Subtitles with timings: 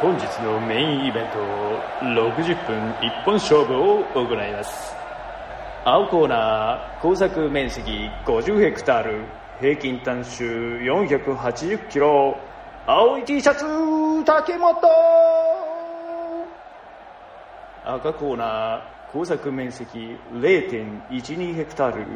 [0.00, 1.38] 本日のメインイベント
[2.02, 4.94] 60分一本勝負を行います。
[5.84, 7.90] 青コーナー工作面積
[8.24, 9.24] 50ヘクタール
[9.60, 10.48] 平均単種
[10.80, 12.36] 480キロ
[12.86, 13.64] 青い T シャツ
[14.24, 14.76] 竹本
[17.84, 22.06] 赤コーナー工作面積0.12ヘクタール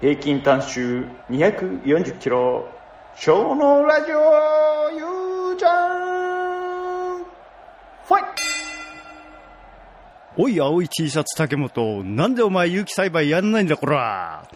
[0.00, 2.66] 平均単種240キロ。
[3.16, 4.16] 小のラジオ
[4.92, 5.89] ゆうちゃん。
[10.36, 12.04] おい、青い T シャツ竹本。
[12.04, 14.48] なんでお前有機栽培やんないんだ、こら。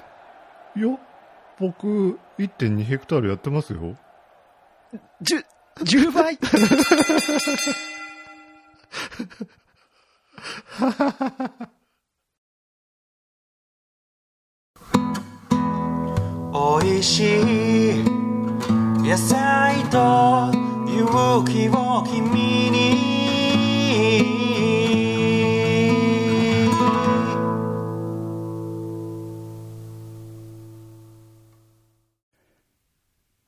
[0.77, 0.99] いや、
[1.59, 3.97] 僕、1.2ヘクタールやってますよ。
[5.21, 5.45] じゅ、
[5.79, 6.39] 10倍
[16.53, 18.05] おいしい
[19.03, 20.53] 野菜と
[20.87, 23.14] 勇気を君に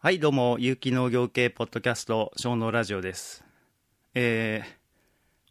[0.07, 3.45] はい、どうも、有機農業系ポッドキャスト、小農ラジオです。
[4.15, 4.69] えー、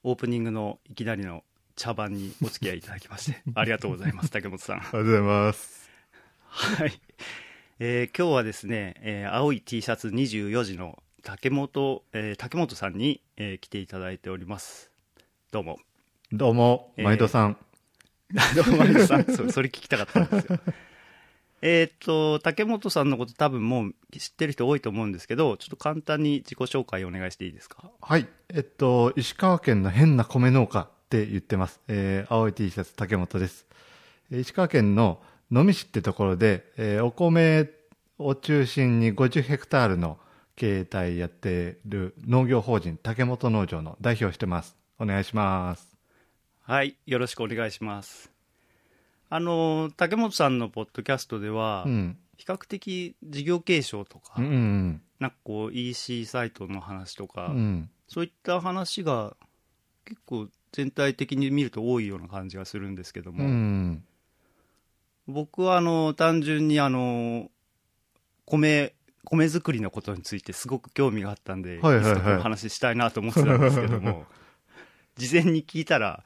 [0.03, 1.43] オープニングのいきなりの
[1.75, 4.77] 茶番にお付き合いいただきまして、 ありがとうございます、竹本さん。
[4.77, 5.89] ありがとうございます。
[6.47, 6.93] はい。
[7.79, 14.89] えー今日はですね、えー青い T シャツ24時の竹本、えー竹本さんに、えー来ていただいております。
[15.51, 15.79] どうも。
[16.31, 17.57] どうも、えー毎度さん。
[18.55, 19.25] どうも、前田さん。
[19.51, 20.59] それ聞きたかったんですよ。
[21.61, 27.89] えーっと、竹本さんのこと多分もう知ってる人多いと思うんですけど、ちょっと簡単に自己紹介お願いしていいですか？
[28.01, 28.27] はい。
[28.49, 31.79] えっと、石川県の変な米農家って言ってます。
[31.87, 33.65] えー青い T シャツ竹本です。
[34.31, 37.69] えー石川県の能美市ってところで、えーお米
[38.19, 40.17] を中心に50ヘクタールの
[40.55, 44.77] 経営体やってる農業法人竹本農場の代表をしてます。
[44.99, 45.95] お願いします。
[46.61, 48.34] はい、よろしくお願いします。
[49.29, 52.17] あの、竹本さんのポッドキャストでは、うん。
[52.37, 57.55] 比較的事業継承とか、うんうんなんかこう EC サイトの話とか、うん。
[57.55, 57.89] うん。
[58.07, 59.35] そういった話が
[60.03, 64.03] 結構全体的に見ると多いような感じがするんですけどうも、ん。
[65.27, 67.49] 僕はあの単純にあの
[68.45, 68.93] 米
[69.23, 74.25] 米作りのことについてすごく興味があったんで、はいはいはい話したいなと思ってたんですけども
[75.17, 76.23] 事前に聞いたら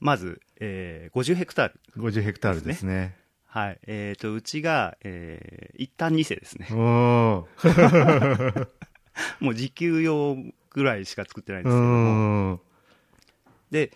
[0.00, 3.16] まず、えー50ヘクタール50ヘクタールですね。
[3.46, 8.68] はいえー、とうちが、えー一旦2世ですねおー。
[9.40, 10.36] もう自給用
[10.70, 12.60] ぐらいしか作ってないんでうすけどもん。
[13.70, 13.92] で、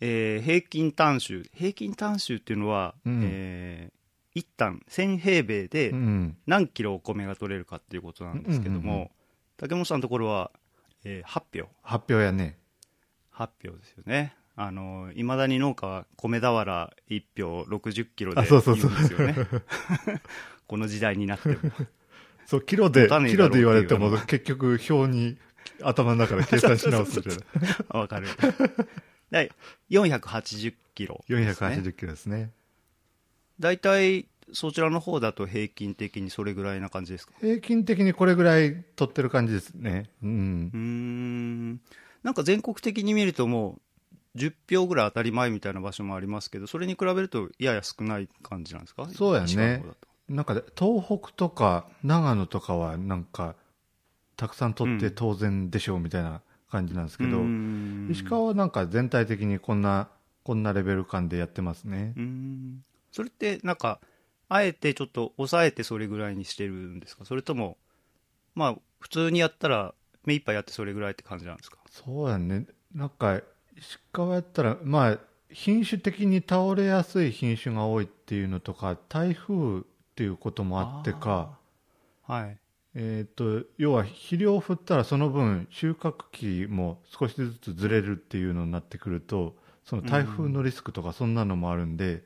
[0.00, 4.00] えー平均単種平均単種っていうのは、うんえー
[4.32, 6.36] 一旦1000平米でうん。
[6.46, 9.10] 何キロお米が取れるかっていうことなんですけども、うんうんうん
[9.56, 10.50] 竹本さんのところは、
[11.04, 12.56] えー8票発表やね。
[13.34, 18.90] 8票ですよねあのいまだに農家は米俵1票60キロであ言そううんそう。
[18.90, 19.34] そうですよね。
[20.68, 21.56] この時代になっても。
[22.44, 25.38] そう、キロで、キロで言われても、結局、表に
[25.82, 27.40] 頭の中で計算し直すじゃない。
[28.00, 28.26] わかる。
[29.30, 29.50] で
[29.88, 32.50] 480キロね、480キロですね。
[33.58, 37.32] 大体そちらの方だと平均的にそれぐらいな感じですか？
[37.40, 40.10] 平均的にこれぐらい取ってる感じですね。
[40.22, 40.26] う。
[40.26, 41.80] うんーん。
[42.22, 43.80] なんか全国的に見るともう
[44.36, 49.08] 10票ぐらい当たり前みたいな場所もありますけどそれに比べるとやや少ない感じなんですか？
[49.12, 49.82] そうやね。
[50.28, 53.56] なんか、東北とか長野とかは、なんか、
[54.36, 58.08] たくさん取って当然でしょうみたいな感じなんですけど、うーん。
[58.12, 60.08] 石川はなんか全体的にこんな、
[60.44, 62.14] こんなレベル感でやってますね。
[63.10, 64.00] それってなんか
[64.48, 67.24] あえてちょっと抑えてそれぐらいにしてるんですか？
[67.24, 67.76] それとも
[68.54, 71.78] まあ普通にやったら目いっぱいやってそれぐらいって感じなんですか？
[71.90, 72.66] そうやね。
[72.94, 73.40] なんか、
[73.80, 75.18] 石川やったら、まあ、
[75.50, 79.82] 品種的に倒れやすい品種が多いっていうのとか、台風っ
[80.14, 81.58] ていうこともあってか、
[82.22, 82.58] はい
[82.94, 92.22] えっ、と、要は肥料を振ったらその分収穫期も少しずつずれるっていうのになってくると、その台風のリスクとかそんなのもあるんで、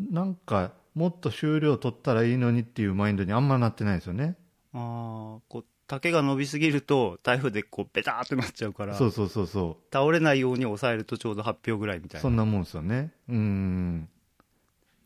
[0.00, 4.36] なんか、もっと収量取ったらいいのにっていうマインドにあんまなってないですよね。
[4.72, 12.20] ああこう丈が伸びすぎると台風でこうベターってなっちゃうからそうそうそうそ倒れないように抑えるとちょうど8票ぐらいみたう。
[12.20, 13.12] いなんそなもんですよね。
[13.28, 14.08] うん。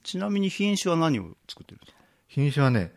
[0.04, 1.98] ちなみに品種は何を作ってるんですか？
[2.28, 2.92] 品種はね、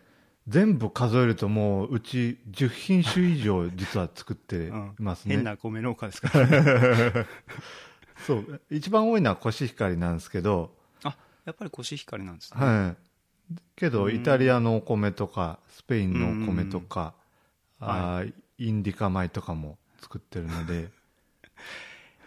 [0.48, 4.72] 全部数えるともううち10品種以上実は作ってい
[5.02, 5.36] ますね。
[5.38, 6.30] 変な米農家ですか？
[6.40, 6.48] ら
[8.28, 8.62] そう。
[8.70, 11.16] 一番多いのはコシヒカリなんですけど、あ
[11.46, 12.96] やっぱりコシヒカリなんですね、は
[13.54, 13.56] い。
[13.76, 17.20] けど、うんイタリアのお米とか、スペインのお米とか、うん
[17.80, 20.90] あーインディカ米とかも作ってるので、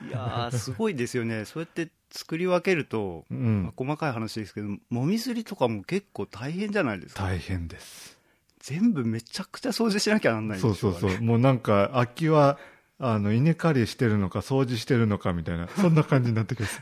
[0.09, 8.23] いやーすごいですよねそうやって作り分けると、うんまあ細かい話ですけどもみすりとかも結構大変じゃないですか大変です。
[8.63, 11.21] 全部めちゃくちゃ掃除しなきゃなんないそうそうそう。
[11.21, 12.59] もうなんか、空きは、
[13.01, 16.81] あの、稲刈りしてるのか、掃除してるのかみたいな、そんな感じになってきます。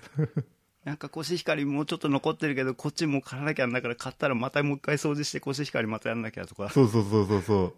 [0.84, 6.70] なんかコシヒカリもうちょっと残ってるけどこっちも刈らなきゃなんだから買ったらまたもう一回掃除してコシヒカリまたやんなきゃとか。
[6.70, 7.74] そうそうそうそうそ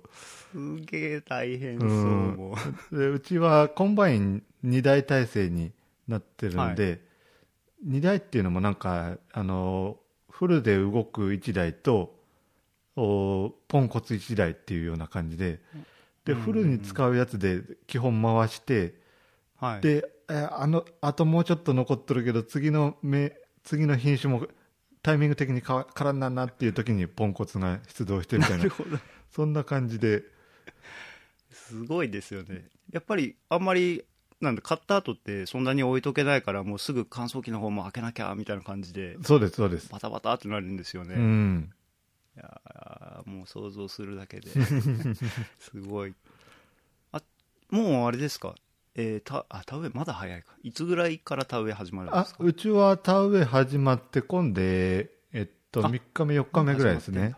[0.52, 1.80] すげえ大変う。
[1.80, 2.56] そう、うんも
[2.92, 5.72] うでうちはコンバイン2台体制に
[6.06, 7.00] なってるんで、
[7.86, 9.96] 2台っていうのもなんか、あの、
[10.30, 12.14] フルで動く1台と、
[12.94, 15.60] おポンコツ1台っていうような感じで、
[16.24, 18.94] で、フルに使うやつで基本回して、
[19.58, 19.80] はい。
[19.80, 24.46] で、えーあの、あともうちょっと残っとるけど、次の目、次の品種も
[25.02, 28.64] タイミング的にかからんなんなっていう時にポンコツが出動してみたいな。
[28.64, 28.70] な
[29.30, 30.22] そんな感じで、
[31.50, 32.68] すごいですよね。
[32.92, 34.04] やっぱりあんまり
[34.40, 39.88] なんだ買った後ってそんなに置いとけないからもうすぐ乾燥機の方も開けなきゃみたいな感じでそうです、そうです。
[39.90, 41.72] バタバタってなるんですよね、うん。
[42.36, 44.50] いやーもう想像するだけで。
[45.58, 46.14] すごい。
[47.12, 47.22] あ
[47.70, 48.54] もうあれですか？
[48.94, 50.54] えー、たあ田植えまだ早いか。
[50.62, 52.44] いつぐらいから田植え始まるんであすか？
[52.44, 57.34] うちは田植え始まって今で、えっと、あ3日目、4日目ぐらいですね。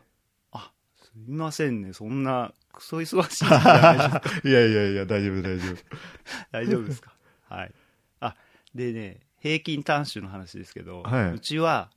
[0.53, 0.73] あ
[1.03, 1.93] すみませんね。
[1.93, 5.77] そんなクソ忙しいいです いやいやいや、大丈夫、大丈夫。
[6.51, 7.12] 大丈夫ですか？
[7.49, 7.73] はい。
[8.21, 8.37] あ
[8.75, 11.31] でね平均単種の話ですけど、はい。
[11.35, 11.91] うちは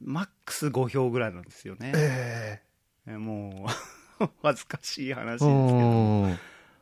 [0.00, 2.62] マックス5票ぐらいなんですよね、え
[3.06, 3.66] えも
[4.20, 6.28] う 恥ずかしい話えですけど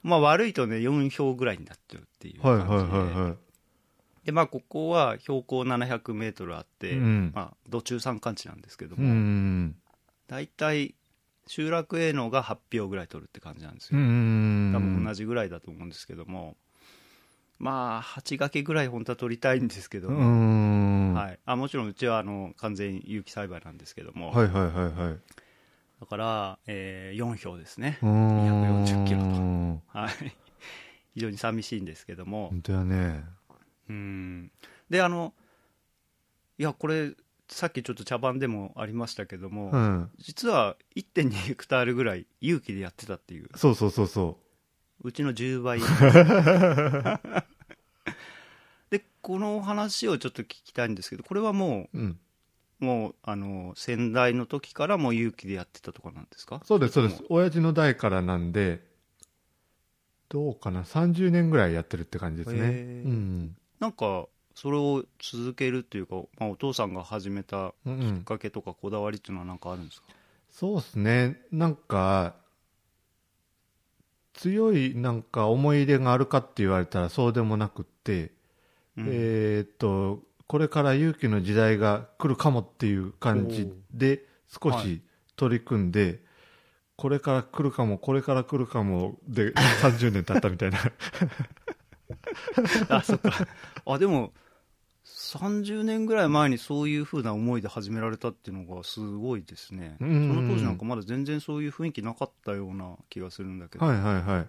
[0.02, 3.37] まあ悪いとね4票ぐらいになっちゃうっていうはい感じで、はいはいはい。
[4.25, 9.76] でまあここは標高700メートルあって、うんまあ土中山間地なんですけどうも、ん。
[10.29, 10.94] 大体
[11.47, 14.73] 集落営農が8票ぐらい取るって感じなんですうよ、ん。
[14.75, 16.56] 多分同じぐらいだと思うんですけども
[17.58, 21.14] まあ8掛けぐらい本当は取りたいんですけどうも、ん。
[21.14, 25.19] はい、あもちろんうちはあの完全有機栽培なんですけども、はいはいはいはい。
[26.00, 30.11] だから、えー4票ですね、うん240キロと本はい、
[31.14, 33.25] 非常に寂しいんですけども、当やね。
[33.88, 34.50] うん
[34.88, 35.35] であの
[36.58, 37.12] いやこれ
[37.49, 40.11] さっきちょっと茶番でもありましたけども、うん。
[40.19, 44.38] 実は1.2 ヘクタールぐらい有機でやってたっていうそうそうそうそ
[45.03, 45.81] うちの10倍
[48.91, 51.99] でこの話をちょっと聞きたいんですけどこれはもう。
[51.99, 52.20] うん。
[52.81, 56.61] うもうあの先代の時からもう有機でやってたとかなんですか？
[56.65, 57.25] そうですそうです。
[57.29, 58.81] 親父の代からなんで、
[60.29, 62.69] どうかな、30年ぐらいやってるって感じですね。
[62.69, 62.73] う
[63.09, 63.56] ん。
[63.79, 70.09] なんかそれを続けるっていうか、まあ、お父さんが始めたうんうんきっかけとかこだわりっていうのは何かあるんですか、
[70.50, 71.41] そうですね。
[71.50, 72.35] なんか、
[74.35, 78.32] 強いなんか思い入れがあるかって言われたらそうでもなくって、
[78.97, 85.00] うんえーっと、これから勇気の時代が来るかもっていう感じで少はし
[85.37, 86.25] 取り組んで、
[86.97, 90.79] これから来るかも、これから来るかもで 30年経ったみたいな。
[92.91, 93.31] あそっか。
[93.87, 94.32] あでも
[95.05, 100.34] 30年ぐらい前にそういうふうな思いで始められたっていうのがすごいですね、うんうんうん。
[100.34, 104.48] その当時なんかまだ全然そういう雰囲気なかったような気がするんだけど、はいはいはい。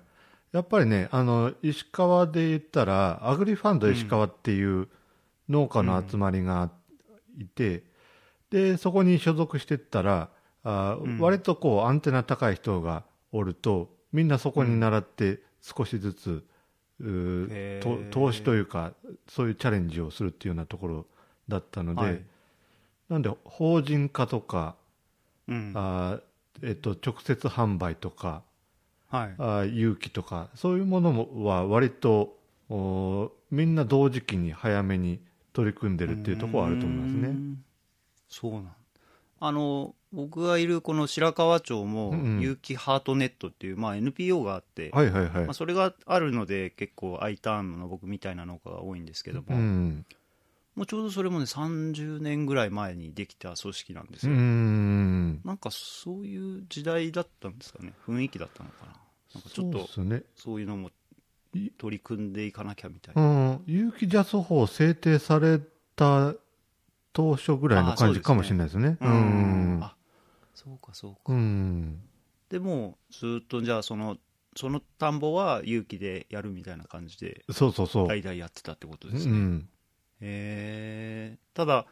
[0.51, 4.87] やっぱりね、あの、石川で言ったら、アグリファンド石川っていう
[5.51, 6.72] 農家の集まりが
[7.38, 7.84] いて、
[8.50, 10.29] で、そこに所属してったら、
[10.63, 11.17] あうん。
[11.20, 16.43] 割とこう、アンテナ高い人がおると、みんなそこに習って少しずつ、
[17.00, 18.10] うーへー。
[18.12, 18.93] と投資というか、
[19.27, 21.05] そういうチャレンジをするっていうようなところ
[21.48, 22.24] だったので、はい。
[23.10, 24.75] なんで、法人化とか、
[25.48, 25.74] うん。
[25.75, 26.20] あ
[26.63, 28.43] えっと、直接販売とか、
[29.12, 29.36] はい。
[29.38, 32.38] あ勇気とかそういうものもは割と
[32.70, 35.20] おみんな同時期に早めに
[35.53, 37.27] 取り組んでるっていうところはあると思いますね。
[37.29, 37.63] うん
[38.27, 38.75] そうなん
[39.43, 45.53] あの僕がいるこの白川町も有機ハートネットっていう、まあ、NPO があって、はいはいはいまあ、。
[45.53, 50.05] それがあるので結構 I ターンの僕みたいな農家が多いんですけども、うん。
[50.75, 55.41] もうちょうどそれもね30年ぐらい前にできた組織なんですうよ、ん。
[55.43, 58.91] なんかそういう時代だったんですかね雰囲気だったのかな
[59.34, 60.22] なんかちょっとそうね。
[60.36, 60.91] そういうのもい
[61.77, 63.63] 取り組んでいかなきゃみたいううな、ん。
[63.65, 65.60] 有機ジャス法制定され
[65.96, 66.34] た
[67.13, 68.98] 当初ぐらいの感じかもしれないですね。
[69.01, 69.84] ううんん。
[69.84, 69.96] あ
[70.53, 72.00] そうかそうか、うん。
[72.50, 74.17] でもずっとじゃあその
[74.55, 78.08] その田んぼは有機でやるみたいな感じでそうそうそう。
[78.08, 79.70] 代々やってたってことうですね、ん。
[80.22, 81.86] へえただ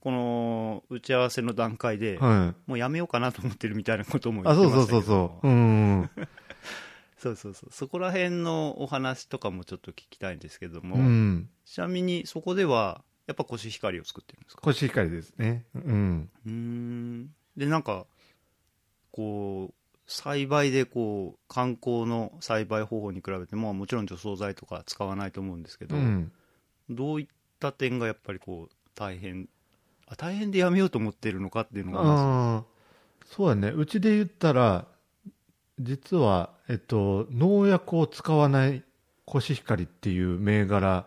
[0.00, 2.70] この打ち合わせの段階で、はい。
[2.70, 5.48] もうやめようかなと思ってるみたいなことも言あ、ってそうましたけどそうそうそう。
[5.48, 6.10] うん。
[7.18, 11.48] そうそうそうそこら辺のお話とかもちょっと聞きたいんですけども、うん。
[11.64, 14.62] ちなみにそこではやっぱコシヒカリを作ってるんですか？
[14.62, 15.64] コシヒカリですね。
[15.74, 16.30] うん。
[16.46, 18.06] うーんでなんか
[19.10, 19.74] こう
[20.06, 26.30] 栽培でこう観光の栽培方法に比べてももちろん除草剤とか使わないと思うんですけど、うん。
[26.90, 27.26] どういっ
[27.58, 29.48] た点がやっぱりこう大変？
[30.06, 32.64] あ大変でやめようと思ってるのかっていうのが
[33.24, 33.70] そうやね。
[33.70, 34.86] うちで言ったら、
[35.78, 38.82] 実は、えっと、農薬を使わない
[39.24, 41.06] コシヒカリっていう銘柄、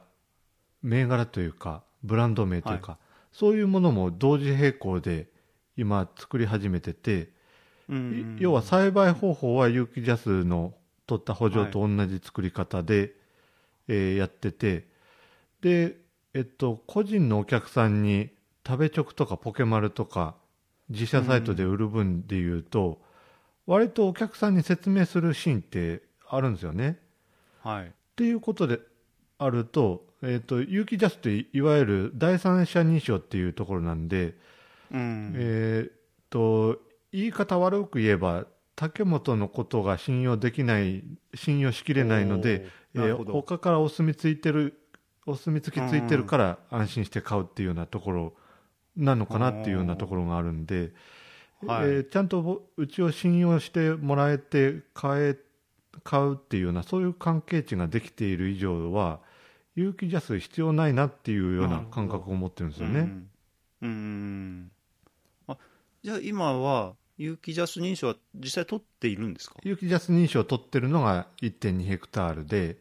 [0.83, 2.97] 銘柄というか、ブランド名というか、
[3.31, 5.27] そういうものも同時並行で
[5.75, 7.29] 今作り始めてて、
[8.39, 10.73] 要は栽培方法は有機ジャスの
[11.07, 13.13] 取った補助と同じ作り方で、
[13.87, 14.85] えーやってて
[15.61, 15.97] で
[16.35, 18.29] えっと個人のお客さんに
[18.65, 20.35] 食べチョクとかポケマルとか
[20.89, 22.99] 自社サイトで売る分でいうと、
[23.69, 26.97] 割とお客さんに説明するシーンってあるんですよね。
[27.61, 27.85] はい。
[27.85, 28.79] っていうことで
[29.37, 34.33] あると,、えっと有機ジャスっていいわゆる第三者認証っていうところなんで、
[34.91, 35.33] うん。
[35.35, 35.87] え
[36.31, 36.79] と
[37.11, 41.03] 言い方悪く言えば竹本のことが信用できない
[41.35, 44.81] 信用しきれないので、えー他からお墨ついてる
[45.27, 48.33] お墨付きついてるから安心して買うっていうようなところ
[48.97, 50.91] なのかなっていうようなところがあるんで、
[51.65, 51.87] はい。
[51.87, 55.37] えーちゃんとぼうちを信用してもらえて買え
[56.03, 59.19] 買うっていうようなそういう関係値ができている以上は
[59.75, 62.99] 有機ジャス必要ないなっていうような感覚を持ってるんですよね。
[63.01, 63.29] うん
[63.81, 64.71] うん。
[65.47, 65.57] あ
[66.03, 69.55] じゃあ今は有機ジャス認証は実際取っているんですか？
[69.63, 72.77] 有機ジャス認証を取ってるのが1.2ヘクタールで、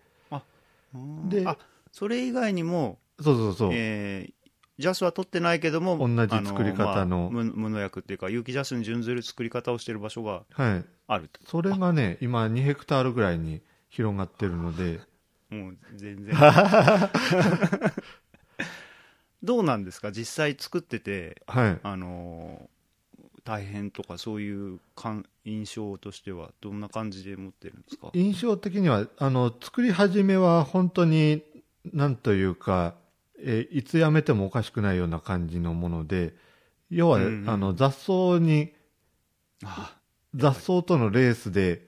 [1.29, 1.57] であ
[1.93, 4.33] それ以外にも、そうそうそう、えー
[4.79, 7.29] ジャスは取ってないけども同じ作り方の。
[7.31, 11.41] あまあ無無農薬っていうか有機ジャスに準ずる作り方をしている場所がはい、あると。
[11.47, 15.01] それがね、今2ヘクタールぐらいに広がってるので、
[15.51, 16.35] もう全然。
[19.43, 20.11] どうなんですか？
[20.13, 22.69] 実際作っててはい、あのー
[23.45, 28.11] 大変とかそういう感印象としてはどんな感じで持ってるんですか？
[28.13, 31.43] 印象的にはあの作り始めは本当に
[31.95, 32.95] なんというか、
[33.41, 36.35] えーいつやめてもおかしくないような感じのもので
[36.91, 38.73] 要は、うんうんあの雑草に
[39.65, 39.97] あ
[40.35, 41.87] 雑草とのレースで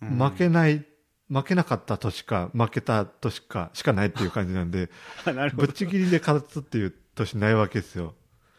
[0.00, 0.18] うん。
[0.18, 0.84] 負けない、
[1.30, 4.90] 負けなかった年か負けた年かしかないっていう感じなんで
[5.24, 5.66] なるほど。
[5.66, 8.14] ぶっちぎりで勝つっていう年ないわけですよ。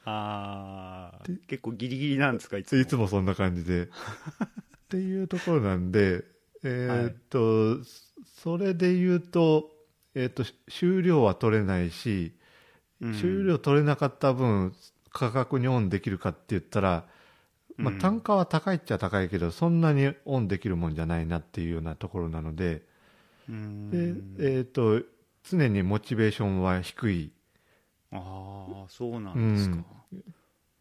[0.05, 2.81] あー結構ギリギリなんですかいつも。
[2.81, 3.89] いつもそんな感じで。
[4.85, 6.23] っていうところなんで
[6.63, 7.83] えーっと、
[8.41, 9.69] それで言うと,、
[10.15, 12.33] えーっと収量は取れないし、
[13.01, 13.13] うん。
[13.13, 14.73] 収量取れなかった分
[15.11, 17.07] 価格にオンできるかって言ったら、
[17.81, 17.99] まあうん。
[17.99, 22.83] 単価は高いっちゃ高いけどそんなにオンできるもんじゃないなっていうようなところなので
[23.47, 23.91] うん。
[23.91, 25.03] で、えーっと
[25.43, 27.31] 常にモチベーションは低い。
[28.11, 29.83] ああそうなんですか、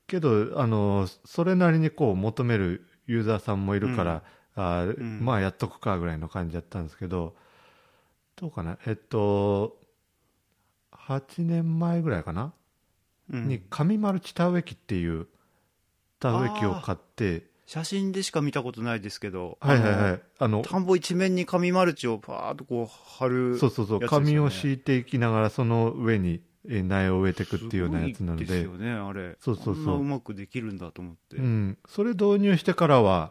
[0.06, 4.22] けどあのそれなりにこう求めるユーザーさんもいるから、
[4.54, 4.86] あ
[5.18, 7.34] まあやっとくかぐらいの感じだったんですけど
[8.42, 8.76] どうかな。
[8.86, 9.78] えっと
[10.92, 12.52] 8年前ぐらいかな、
[13.30, 13.46] うん。
[13.46, 15.28] に紙マルチ田植え機っていう
[16.18, 17.44] 田植え機を買って。
[17.66, 19.58] 写真でしか見たことないですけど。
[19.60, 20.22] はいはいはい。
[20.40, 24.00] あの田んぼ一面に紙マルチをパーッとこう貼るそうそうそう。
[24.00, 28.44] 紙を敷いていきながらその上にえー苗を植えていくっていうようなやつなので。
[28.44, 29.36] ですよねあれ。
[29.38, 29.74] そうそうそう。
[29.76, 33.30] こんなうまくできるんだと思って、うん、それ導入してからは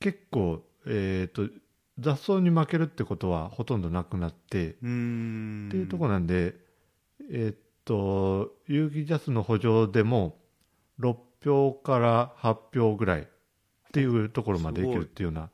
[0.00, 1.52] 結構、えー、と
[1.98, 6.54] 雑草に負けるってことはほとんどなくなって、っていうところなんで、
[7.30, 10.36] えっ、と有機ジャスの補助でも
[11.00, 13.26] 6票から8票ぐらいっ
[13.92, 15.50] ていうところまでいけるっていうような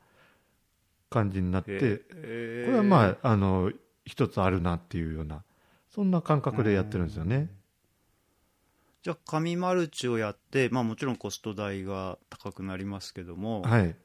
[1.09, 2.65] 感じになって、えー。
[2.65, 3.71] これはまああの
[4.05, 5.43] 一つあるなっていうような
[5.89, 7.49] そんな感覚でやってるんですよね。
[9.03, 13.95] じゃあ紙マルチをやって、まあ、もちろんコスト代が高くなりますけども、はい、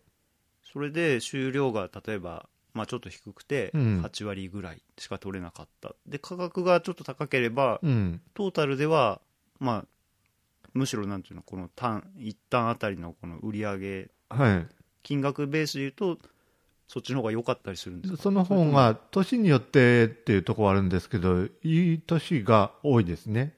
[0.73, 4.03] それで収量が例えば、まあ、ちょっと低くてうん。
[4.03, 9.21] 8割ぐらいしか取れなかった、で価格がちょっと高ければうん、トータルでは、
[9.59, 9.85] まあ、
[10.75, 14.67] むしろなんていうのこの単一単あたりのこの売り上げはい。
[15.03, 16.19] 金額ベースでいうと
[16.87, 18.23] そっちの方が良かったりするんですか？
[18.23, 23.55] その方が年によってっていうところはあるんですけどいい年が多いですね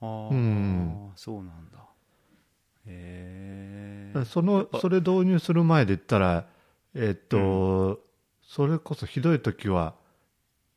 [0.00, 1.77] ああ、うんそうなんだ
[4.24, 6.46] そのそれ導入する前で言ったら
[6.94, 8.00] えっと、
[8.42, 9.94] それこそひどい時は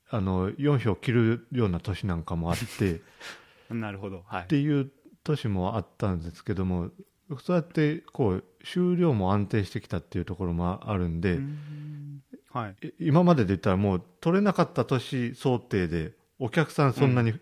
[0.09, 2.99] あの4票切るような年なんかもあってっ
[3.73, 4.23] なるほど。
[4.27, 4.47] はい。
[4.47, 4.91] ていう
[5.23, 6.91] 年もあったんですけども
[7.39, 12.21] そうやってこう収量も安定してきたっていうところもあるんで、うん。
[12.51, 12.87] はい。
[12.87, 17.33] い今までで言ったらもう取れなかった年想定でお客さんそんなに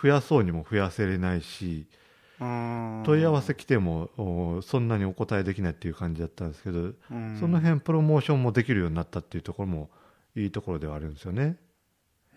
[0.00, 2.05] 増やそうにも増やせれないし、問
[2.38, 7.36] 問い合わせ来てもおそんなにお答えできないっていう感じだったんですけど、うん。
[7.40, 9.90] その辺プロモーションもできるようになったっていうところも
[10.34, 11.56] いいところではあるんですよね。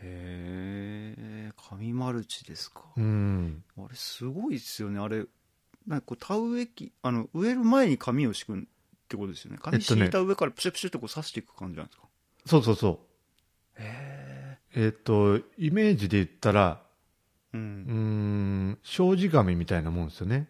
[0.01, 3.63] へえ紙マルチですか、うん。
[3.77, 4.99] あれすごいですよね。
[4.99, 5.25] あれ
[5.85, 8.61] なんかこう田植え機あの植える前に紙を敷くっ
[9.09, 9.57] てことですよね。
[9.61, 10.01] 紙えっとね。
[10.03, 12.03] 敷いた上からプシュプシュってこう刺していく感じなんですか。
[12.45, 12.99] そうそうそう。
[13.75, 16.88] へえっ、とイメージで言ったらえ
[17.53, 18.79] ううん。
[18.83, 20.47] 障子紙みたいなもんですよね。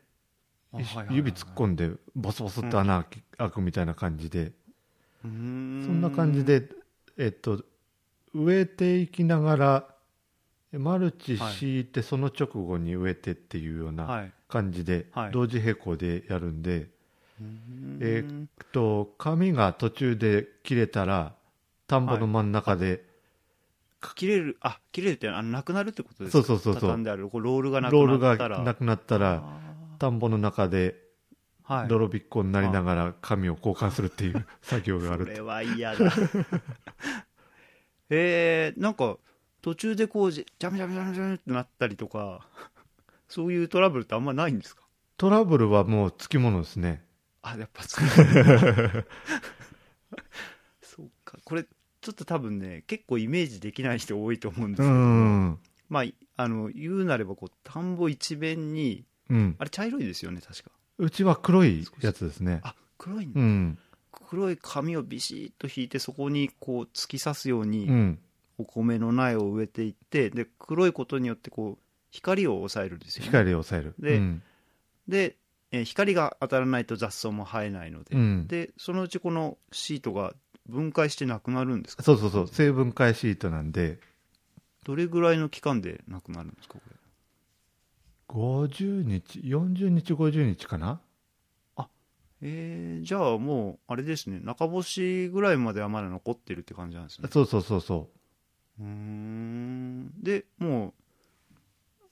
[0.72, 3.06] あはいはいはい指突っ込んでボソボソって穴
[3.38, 4.52] 開くみたいな感じで、
[5.28, 5.84] ん。
[5.86, 6.70] そんな感じで、
[7.18, 7.64] えっと、
[8.34, 9.88] 植えていきながら
[10.74, 14.32] マルチ敷いてその直後に植えてっていうようなはい。
[14.48, 15.32] 感じではい。
[15.32, 16.88] 同時並行でやるんで、
[18.02, 21.34] えーっと紙が途中で切れたら
[21.88, 23.04] 田んぼの真ん中で、
[24.16, 26.44] 切れるあ切れるってあのなくなるってことですか？
[26.48, 26.82] そうそうそうそう。
[26.82, 29.60] 畳んであるこうロールがなくロールがなったらなくなったらあ
[29.98, 31.88] 田んぼの中でーはい。
[31.88, 36.12] 泥びっこになりながら紙を交換するっていう 作業があるそれは嫌だ。
[38.10, 39.18] えー、なんか
[39.62, 42.48] 途中でこうジャムジャムジャムジャムってなったりとか
[43.28, 44.84] そういうトラブルってあんまないんですか？
[45.18, 47.04] トラブルはもうつきものですね。
[47.42, 48.06] あやっぱそう
[50.82, 51.38] そうか。
[51.44, 51.66] これ
[52.10, 55.60] ちょっと多分ね結構イメージできない人多いと思うんですうけど、ん。
[55.90, 56.04] まあ
[56.38, 59.56] あの言うなればこう田んぼ一面にうん。
[59.60, 60.72] あれ茶色いですよね確か。
[60.98, 62.62] うちは黒いやつですね。
[62.64, 63.40] あ黒いんだ。
[63.40, 63.78] うん。
[64.12, 68.20] 黒い紙をビシッと引いてそこにこう突き刺すようにうん。
[68.58, 73.94] お米の苗を植えていってで黒いことによってこう光を抑えるんですよ、ね、光を抑える。
[74.00, 74.42] でうん。
[75.08, 75.36] で、
[75.72, 78.48] えー光が当たらないと雑草も生えないので、うん。
[78.48, 80.34] でそのうちこのシートが
[80.70, 82.04] 分解してなくなるんですか？
[82.04, 82.48] そうそうそう。
[82.48, 84.00] 成分解シートなんで。
[84.86, 86.76] どれぐらいの期間でなくなるんですか？
[86.76, 86.96] これ。
[88.30, 91.02] 50日40日50日かな？
[92.42, 94.40] えー、じゃあもうあれですね。
[94.42, 97.28] 中干しぐらいまではまだ残ってるって感じなんですね。
[97.30, 98.08] そうそうそうそ
[98.80, 100.12] うーん。
[100.24, 100.94] でも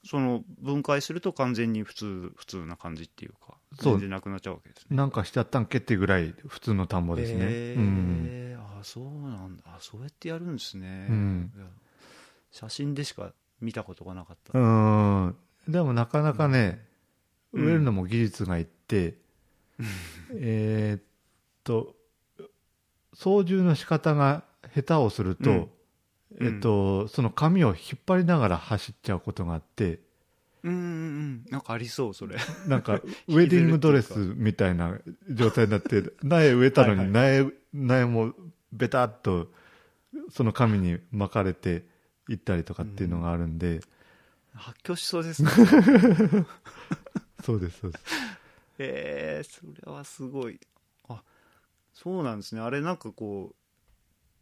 [0.04, 4.88] うその分解すると完全に普通普通な感じっていうか全然なくなっちゃうわけですね。
[4.92, 7.80] うなんかしちゃったんけっていうぐらい普通の田んぼですね、へー。
[7.80, 8.58] うん。
[8.80, 9.64] あそうなんだ。
[9.68, 11.52] あそうやってやるんですね、うん。
[12.52, 15.36] 写真でしか見たことがなかった、うん。
[15.68, 16.86] でもなかなかね、
[17.54, 17.66] うん。
[17.66, 19.16] 植えるのも技術がいって、
[20.34, 21.04] えーっ
[21.64, 21.96] と
[23.14, 24.44] 操縦の仕方が
[24.76, 25.70] 下手をすると、うん。
[26.40, 30.00] えっと、その紙を引っ張りながら走っちゃうことがあって
[30.68, 31.46] うんうんうん。
[31.50, 32.38] なんかありそうそれ。
[32.68, 34.98] なんかウェディングドレスみたいな
[35.30, 38.34] 状態になって苗植えたのに苗苗も
[38.72, 39.48] ベタっと
[40.30, 41.86] その紙に巻かれて
[42.30, 43.82] いったりとかっていうのがあるんで、
[44.54, 45.50] 発狂しそうですね。
[47.44, 48.04] そうですそうです。
[48.80, 50.60] へえそれはすごい。
[51.08, 51.22] あ
[51.94, 52.62] そうなんですね。
[52.62, 53.56] あれなんかこう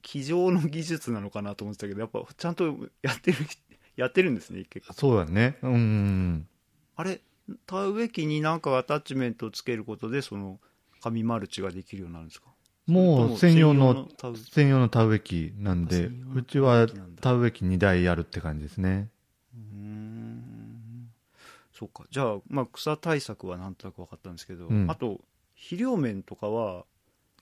[0.01, 2.65] 机上の技術なのかなと思ってたけどやっぱちゃんと
[3.01, 3.37] やってる
[3.95, 4.93] やってるんですね結構。
[4.93, 5.57] そうだね。
[5.61, 6.47] うん
[6.97, 7.21] あれ
[7.67, 10.59] 田植え機になんかアタッチメントをつけることでその
[11.01, 12.47] 紙マルチができるようになるんですか？
[12.87, 17.21] もう専用の田植え専用の田植え機なんでうちは田植え機なんだ。
[17.21, 19.09] 田植え機2台あるって感じですね。
[19.53, 21.09] うーん。
[21.73, 22.05] そうか。
[22.09, 24.85] じゃあ、まあ、草対策はなんとなく分かったんですけど、うん。
[24.89, 25.19] あと
[25.55, 26.85] 肥料面とかは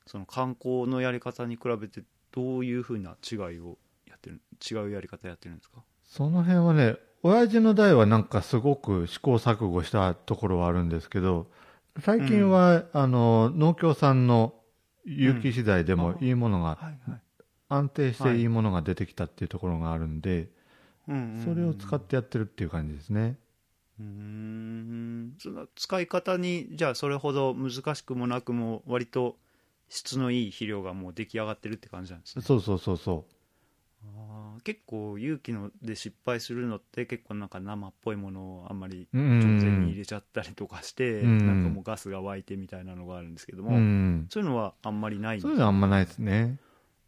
[0.08, 5.84] その観光のやり方に比べてどういうふうな違いをやってる違うやり方やってるんですか？
[6.14, 11.48] その辺はね親父の代はなんかすごく試行錯誤したところはあるんですけど
[12.02, 14.56] 最近は、あの農協さんの
[15.06, 17.22] 有機資材でもいいものが、はいはい。
[17.70, 20.50] 安定していいものが出てきたっていうところがあるんで、
[21.08, 21.44] うんうんうん。
[21.44, 23.38] それを使ってやってるっていう感じですね。
[24.00, 25.36] うーん。
[25.40, 29.38] その使い方にじゃあそれほど難しくもなくも割と
[29.90, 32.44] 質のいい肥料がもう出来上がってるって感じなんですね。
[32.44, 33.28] そうそうそうそ
[34.06, 41.38] あー結構有機ので失敗するのって結構なんか生っぽいものをあんまり直前に入れちゃったりとかして、うん。
[41.48, 44.28] なんかもうガスが湧いてみたいなのがあるんですけどうも、ん。
[44.30, 46.58] そういうのはあんまりないそういうのはあんまないですね。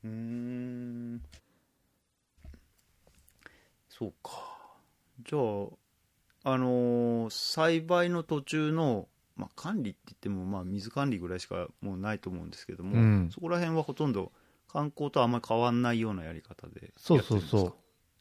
[0.04, 1.22] うーん。
[3.90, 4.32] そうか。
[5.28, 5.42] じゃあ
[6.54, 13.30] あのー栽培の途中の、まあ、管理って言っても、まあ、水管理ぐらいしかもうないと思うんですけども、うん。
[13.34, 14.32] そこら辺はほとんど
[14.76, 17.58] 観光とあんまり変わんないようなやり方でそうやってるんですか？
[17.60, 17.76] そうそ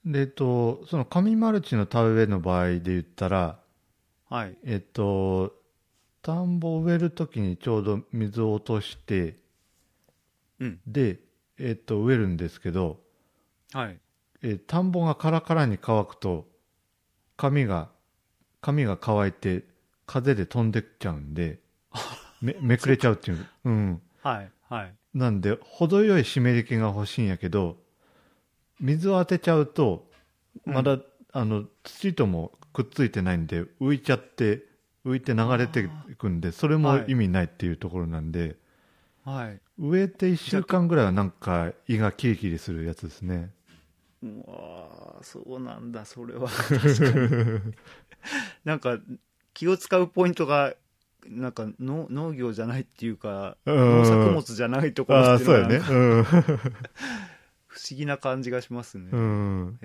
[0.09, 3.59] うでえっとその紙マルチの田植えの場合で言ったら
[4.31, 4.57] はい。
[4.65, 5.53] えっと
[6.23, 9.37] 田んぼを植えるときにちょうど水を落として
[10.61, 10.81] うん。
[10.87, 11.19] で
[11.59, 13.01] えっと植えるんですけど、
[13.73, 13.99] はい。
[14.43, 16.47] えー田んぼがカラカラに乾くと
[17.37, 17.89] 髪が
[18.61, 19.65] 髪が乾いて
[20.07, 21.59] 風で飛んでっちゃうんで
[22.41, 23.47] め めくれちゃうっていう。
[23.65, 24.03] うん。
[24.23, 27.77] はいはいなんで程よい湿り気が欲しいんやけど
[28.81, 30.11] 水を当てちゃうと
[30.65, 30.99] まだ、
[31.33, 34.63] あの土ともくっついてないんで浮いちゃって
[35.05, 38.57] 浮いて流れていくんでそれも意味ないっていうところなんで、
[39.25, 39.61] はい。
[39.79, 43.51] 植えて1週間ぐらいはなんか胃がキリキリするやつですね。
[44.23, 46.49] うわーそうなんだそれは。
[46.49, 47.75] 確かに。
[48.65, 48.99] なんか
[49.53, 50.75] 気を使うポイントが
[51.29, 53.77] なんかの農業じゃないっていうかうん。
[53.77, 55.79] 農作物じゃないところっていそうのがう
[56.21, 56.25] ん。
[57.67, 59.79] 不思議な感じがしますね、うん。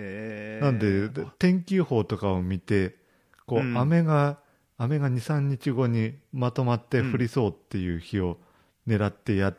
[0.61, 2.95] なんでで天気予報とかを見て
[3.45, 3.77] こう、うん。
[3.77, 4.37] 雨が
[4.77, 8.37] 雨が23日後にまとまって降りそうっていう日を
[8.87, 9.53] 狙ってや,、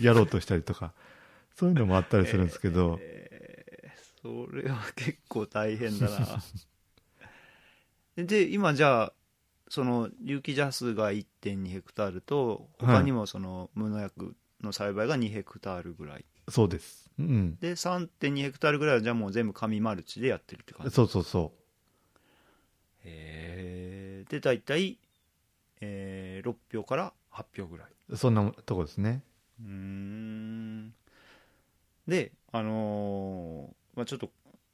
[0.00, 0.92] やろうとしたりとか
[1.54, 4.46] そういうのもあったりするんですけど、 えー。
[4.46, 6.42] それは結構大変だな。
[8.16, 9.12] で今じゃあ
[9.72, 16.26] その有機ジャスが1.2ヘクタールと他にもその無農薬の栽培が2ヘクタールぐらい。
[16.50, 20.94] そうです、うん、で3.2ヘクタールぐらいはじゃあもう全部紙マルチでやってるって感じ。
[20.94, 21.52] そうそうそ
[23.06, 24.98] へえで大体、
[25.80, 27.86] えー、6票から8票ぐらい。
[28.10, 29.22] うそんなとこですね。
[29.58, 30.92] うーん。
[32.06, 34.28] であのーまあ、ちょっと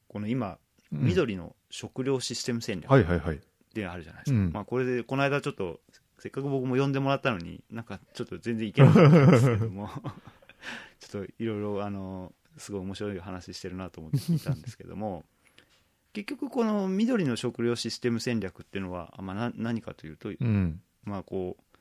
[0.09, 0.59] この今
[0.93, 1.05] うん。
[1.05, 2.91] 緑の食料システム戦略。
[2.91, 3.41] っはいはいはい
[3.79, 4.53] てあるじゃないですか、うん。
[4.53, 5.81] まあ、これでこの間ちょっと
[6.19, 9.89] せっかく僕も呼んでもらったのになんかちょっと全然いけなかったんですけども
[11.01, 15.25] ちょっといろいろあのすごい面白い話してるなと思って聞いたんですけども
[16.13, 20.81] 結局この緑の食料システム戦略っていうのは、まあ、な何かというと、うん。
[21.05, 21.79] まあ、こう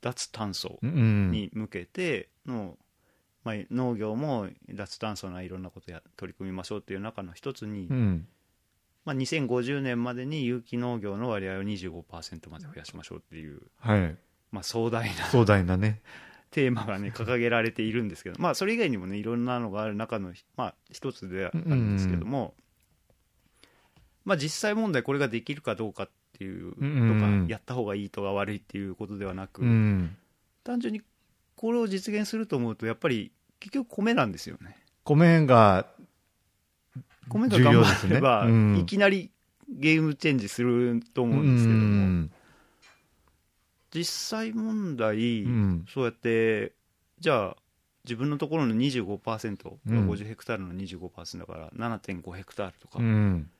[0.00, 2.78] 脱炭素うんに向けての、
[3.44, 8.28] まあ、農業も脱炭素ないろんなことや取り組みましょうっていう中の一つに、うん
[9.04, 14.16] まあ、2050年までに有機農業の割合を25%まで増やしましょうっていう、はい。
[14.52, 16.00] まあ、壮大な壮大なね。
[16.52, 22.54] テーマがね掲げられているんですけど、まあ、それ以外にもねいろんなのがある中の、まあ、一つではあるんですけども、
[24.26, 30.14] まあ、実際問題これができるかどうかっていうとか、うんやった方がいいとか悪いっていうことではなく、うん。
[30.62, 31.00] 単純に
[31.56, 34.76] これを実現すると思うとやっぱり結局米なんですよね。
[35.04, 35.86] 米が
[37.28, 38.50] 米が頑張れば、ね。
[38.50, 38.76] うん。
[38.78, 39.30] いきなり
[39.68, 42.30] ゲームチェンジすると思ううんですけども、ん
[43.94, 45.86] 実際問題、うん。
[45.92, 46.72] そうやって
[47.20, 47.56] じゃあ
[48.04, 50.10] 自分のところの25%、うん。
[50.10, 53.50] 50ヘクタールの25%だから7.5ヘクタールとか、うん。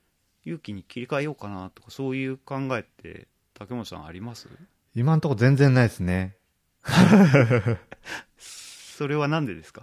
[0.44, 4.48] 有機に切り替えようかなとかそういう考えって竹本さんあります？
[4.94, 6.35] 今んとこ全然ないですね。
[8.37, 9.83] それはなんでですか？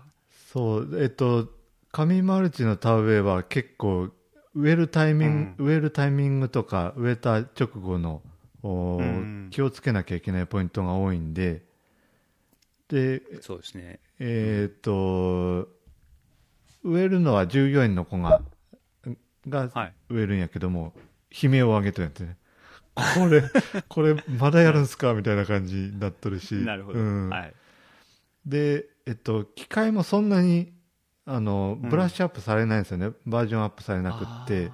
[0.51, 1.49] そうえっと
[1.91, 4.09] 紙マルチの田植えは結構
[4.53, 8.21] 植えるタイミング、植えるタイミングとか植えた直後の
[8.63, 9.47] うん。
[9.51, 11.63] 気をつけなきゃいけないポイントが多いんで。
[12.89, 13.99] でそうですね。
[14.19, 15.69] えーっと
[16.83, 18.41] 植えるのは従業員の子が
[19.47, 19.93] がはい。
[20.09, 20.93] 植えるんやけども、
[21.31, 22.37] 悲鳴を上げてるんやってね。
[22.95, 23.43] これ
[23.87, 25.13] これまだやるんすか？
[25.13, 26.55] みたいな感じになっとるし。
[26.55, 27.29] なるほど、うん。
[27.29, 27.53] はい。
[28.45, 30.73] で、えっと、機械もそんなに
[31.29, 31.89] あのうん。
[31.89, 34.71] ブラッシュアップされないんですよね、バージョンアップされなくって、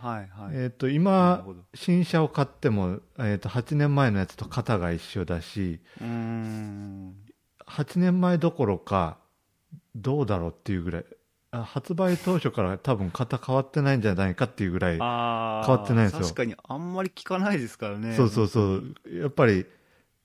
[0.00, 7.14] はいはい、えっと、今新車を買っても、えっと、8年前のやつと型が一緒だしうーん。
[7.66, 9.18] 8年前どころか
[9.94, 11.04] どうだろうっていうぐらい
[11.52, 16.20] あ発売当初から多分型変わってないんじゃないかっていうぐらい変わってないですよ。
[16.20, 18.14] 確かにあんまり聞かないですからね。
[18.14, 18.94] そうそうそう。
[19.12, 19.66] やっぱり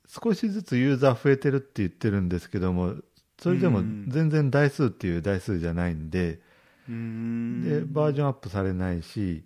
[0.07, 2.95] 少しずつユーザー増えてるって言ってるんですけども
[3.39, 4.05] それでもうん。
[4.07, 6.39] 全然台数っていう台数じゃないんで、
[6.87, 7.63] うーん。
[7.63, 9.43] でバージョンアップされないし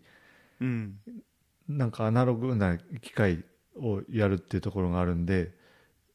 [0.59, 0.99] うん。
[1.67, 3.43] なんかアナログな機械
[3.75, 5.53] をやるっていうところがあるんで、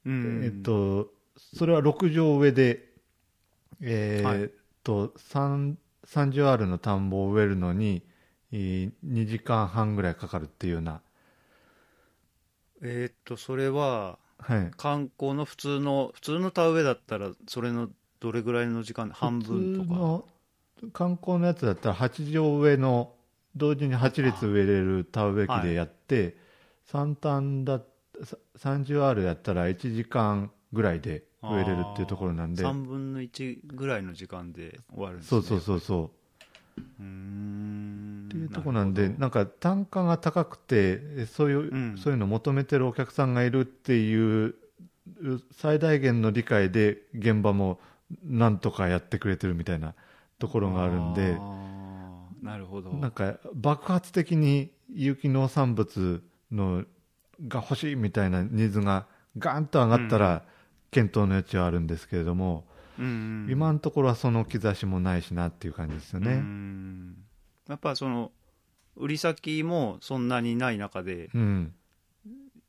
[0.04, 0.44] うん。
[0.44, 2.90] えっとそれは6畳上で
[3.80, 8.02] えっと、3 30R の田んぼを植えるのに、
[8.52, 11.02] えー2時間半ぐらいかかるっていうような、
[12.82, 14.23] えーっとそれははい、
[14.76, 17.88] 観光の普通の普通の田植えだったらそれの
[18.20, 20.24] どれぐらいの時間半分とか？
[20.92, 23.14] 観光のやつだったら8畳上の
[23.56, 26.36] 同時に8列植えれる田植え機でやって、
[26.90, 27.80] 3単だ
[28.22, 32.62] さ 30R やったら1時間ぐらいで植えれるっていうところなんで。
[32.64, 36.23] 3分の1ぐらいの時間で終わるんです、ね、そうそうそうそう
[36.80, 41.98] っていうところなんでなんか単価が高くてえそういう、うん。
[41.98, 44.54] そういうのを求めてるお客さんがいるっていう
[45.22, 47.78] う最大限の理解で現場も
[48.24, 49.94] なんとかやってくれてるみたいな
[50.38, 51.38] ところがあるんで
[52.42, 52.90] なるほど。
[52.92, 56.84] なんか爆発的に有機農産物の
[57.48, 59.06] が欲しいみたいなニーズが
[59.38, 60.42] ガーンと上がったら
[60.90, 62.64] 検討の余地はあるんですけれども、
[62.98, 66.36] 今のところはその兆しもないしなっていう感じですようね。
[66.36, 67.16] ん。
[67.68, 68.32] やっぱその
[68.96, 71.74] 売り先もそんなにない中でうん、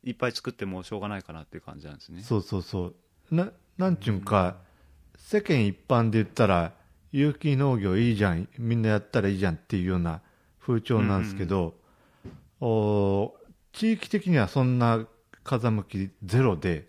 [0.04, 2.22] いっぱい作ってもしょうがないかなっていう感じなんですね。
[2.22, 2.94] そうそうそ
[3.32, 3.36] う。
[3.36, 4.58] ななんちゅうんか、
[5.18, 6.74] 世間一般で言ったら
[7.12, 10.22] 有機農業いいじゃんみんなやったらいいじゃんっていうような
[10.60, 11.76] 風潮なんですけど、
[12.62, 13.36] お
[13.74, 15.06] 地域的にはそんな
[15.44, 16.88] 風向きゼロで、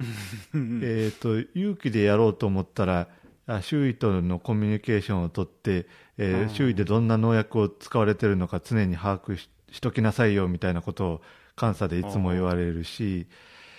[0.00, 3.08] えー、と有機でやろうと思ったら
[3.46, 5.86] あ周囲とのコミュニケーションを取って、
[6.18, 11.22] えーうん周囲でどんな農薬を使われてるのか常に把握ししときなさいよみたいなことを
[11.58, 13.26] 監査でいつも言われるし、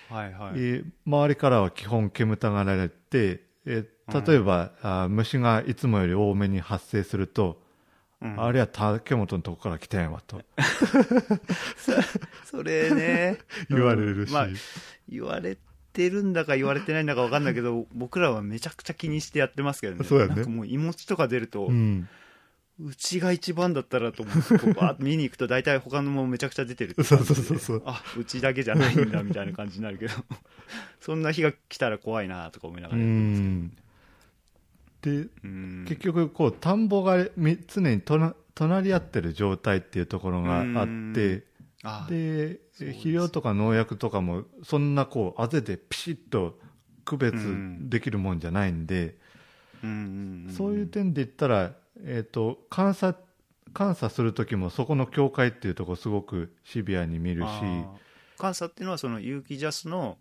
[0.10, 3.88] はいはい、えー周りからは基本煙たがられて、えー
[4.28, 7.62] 例えば、あ虫がいつもより多めに発生すると、
[8.22, 8.42] うん。
[8.42, 10.42] あれは竹本のとこから来たんやわと。
[12.44, 13.38] それね。
[13.70, 14.48] 言われるし、まあ
[15.08, 15.62] 言われて
[16.10, 20.04] るんだか言われてないんだか分かんないけど 僕らはめちゃくちゃ気にしてやってますけどね。
[20.04, 20.36] そうやね。
[20.36, 22.08] なんかもういもちとか出ると、う、うん
[22.98, 27.84] ちが一番だったらと思ってこうバーッと見に行くと大体他のもめちゃくちゃ出てるってそうそうそうそう。
[27.86, 30.14] あうちだけじゃないんだみたいな感じになるけど。
[31.00, 33.70] そんな日が来たら怖いなとか思いながうら、ん
[35.02, 35.86] でうん。
[35.88, 40.66] 結局こう田んぼがみ常にとな隣り合ってる状態っていうところがあっ
[41.14, 41.53] てあ
[42.10, 46.58] で肥料とか農薬とかもそんなこうあぜでピシッと
[47.04, 47.36] 区別
[47.90, 49.18] できるもんじゃないんで、
[49.84, 51.74] うんうんうんそういう点で言ったら、
[52.06, 53.18] えー、と監査
[53.78, 57.48] 監査する時もそこの境界っていうところすごくシビアに見るし、
[58.42, 60.18] 監査っていうのはその有機ジャスの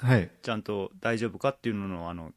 [0.00, 0.30] はい。
[0.42, 2.32] ちゃんと大丈夫かっていうののあの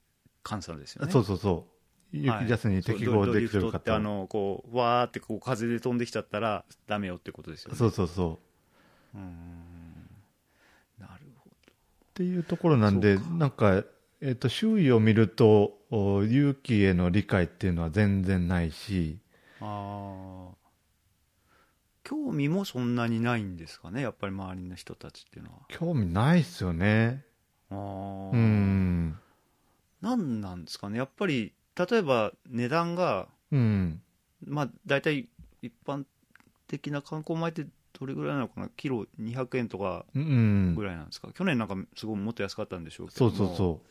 [0.47, 1.11] 監査ですよね。
[1.11, 1.67] そうそうそ
[2.13, 2.17] う。
[2.17, 7.77] 有機ジャスに適合できてるそうドドリフトって方、あのこうわーってこう風で飛んできちゃったらダメよってことですよね。
[7.77, 8.52] そうそうそう
[9.19, 13.83] なるほっていうところなんでなんか、
[14.21, 19.17] えー、と周囲を見るとお勇気への理解っていうのは全然ないし。
[19.59, 20.63] どああ
[22.03, 25.59] 興味もそんなにないんですかねやっぱり周りの人たちっていうのは。
[25.69, 27.23] 興味ないっすよね。
[27.71, 28.31] あー。
[28.31, 29.17] うん。
[30.01, 34.01] 何なんですかねやっぱり例えば値段がうん。
[34.45, 35.29] まあ大体
[35.61, 36.03] 一般
[36.67, 37.65] 的な観光米って
[37.99, 38.69] どれぐらいなのかな？
[38.75, 43.31] キロ200円とかうんぐらいなんですか、去年なんかすごいもっと安かったんでしょうけども。
[43.31, 43.81] そうそうそ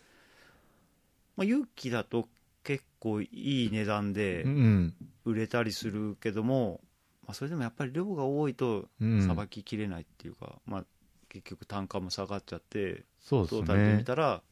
[1.36, 2.28] まあ、勇気だと
[2.62, 4.94] 結構いい値段でううん。
[5.24, 6.80] 売れたりするけども、
[7.22, 9.26] まあ、それでもやっぱり量が多いとうん。
[9.26, 10.84] さばききれないっていうか、まあ、
[11.28, 14.42] 結局単価も下がっちゃってそうですトータルでたら、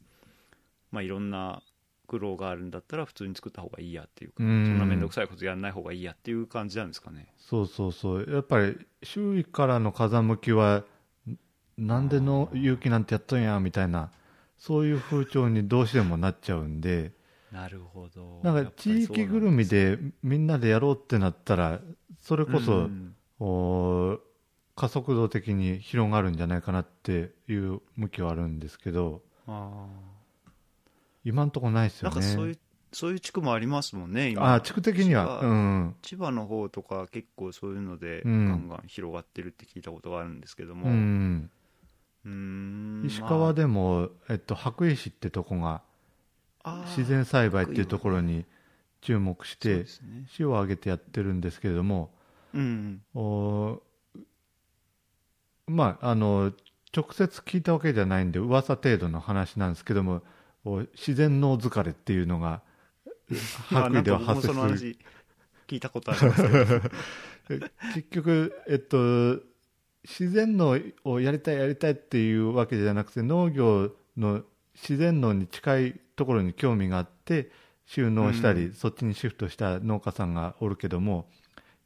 [0.90, 1.62] まあ、いろんな
[2.10, 4.66] 苦労があるんだったら普通に作った方がいいやっていうか、うん。
[4.66, 7.32] そんな面倒くさいことやらない方がいいやっていう感じなんですかね。
[7.38, 8.28] そうそうそう。
[8.28, 10.82] やっぱり周囲からの風向きは
[11.28, 11.38] ん
[11.78, 14.10] なんでの勇気なんてやっとんやみたいな
[14.58, 17.12] そういう風潮にどうしてもなっちゃうんで
[17.52, 18.40] なるほど。
[18.42, 21.80] なんか地域ぐるみでみんなでやろうってなったら
[22.20, 23.14] それこそ、うん。
[23.38, 24.18] お
[24.74, 29.22] 加速度的に広がるんじゃないかなっていう向きはあるんですけど。
[29.46, 29.86] あ
[31.24, 32.16] 今んとこないですよね。
[32.16, 32.58] んかそういう
[32.92, 34.54] そういう地区もありますもんね今。
[34.54, 35.40] あ地区的には。
[35.40, 35.94] 千葉うん。
[36.02, 38.48] 千葉の方とか結構そういうのでうん。
[38.48, 45.82] ガンガン広がってるって聞いたことがあるんですけども、ううんーん石川でも、えっと、白衣市ってとこが
[46.96, 48.44] 自然栽培っていうところに
[49.00, 49.86] 注目して
[50.28, 52.10] 市を挙げてやってるんですけれども
[52.52, 53.80] うんお
[55.66, 56.52] まああの
[56.94, 60.22] 直接聞いたわけじゃないんで噂程度の話なんですけどもお
[60.64, 62.62] 自然脳疲れっていうのが
[63.68, 64.60] 白衣では発生する。
[64.60, 64.98] 話
[65.66, 66.80] 聞いたことありますけど。
[67.94, 69.40] 結局、えっと、
[70.04, 74.44] 自然農をやりたいやりたいっていうわけじゃなくて農業の
[74.74, 77.50] 自然農に近いところに興味があって
[77.86, 78.72] 収納したり、うん。
[78.74, 81.28] そっちにシフトした農家さんがおるけども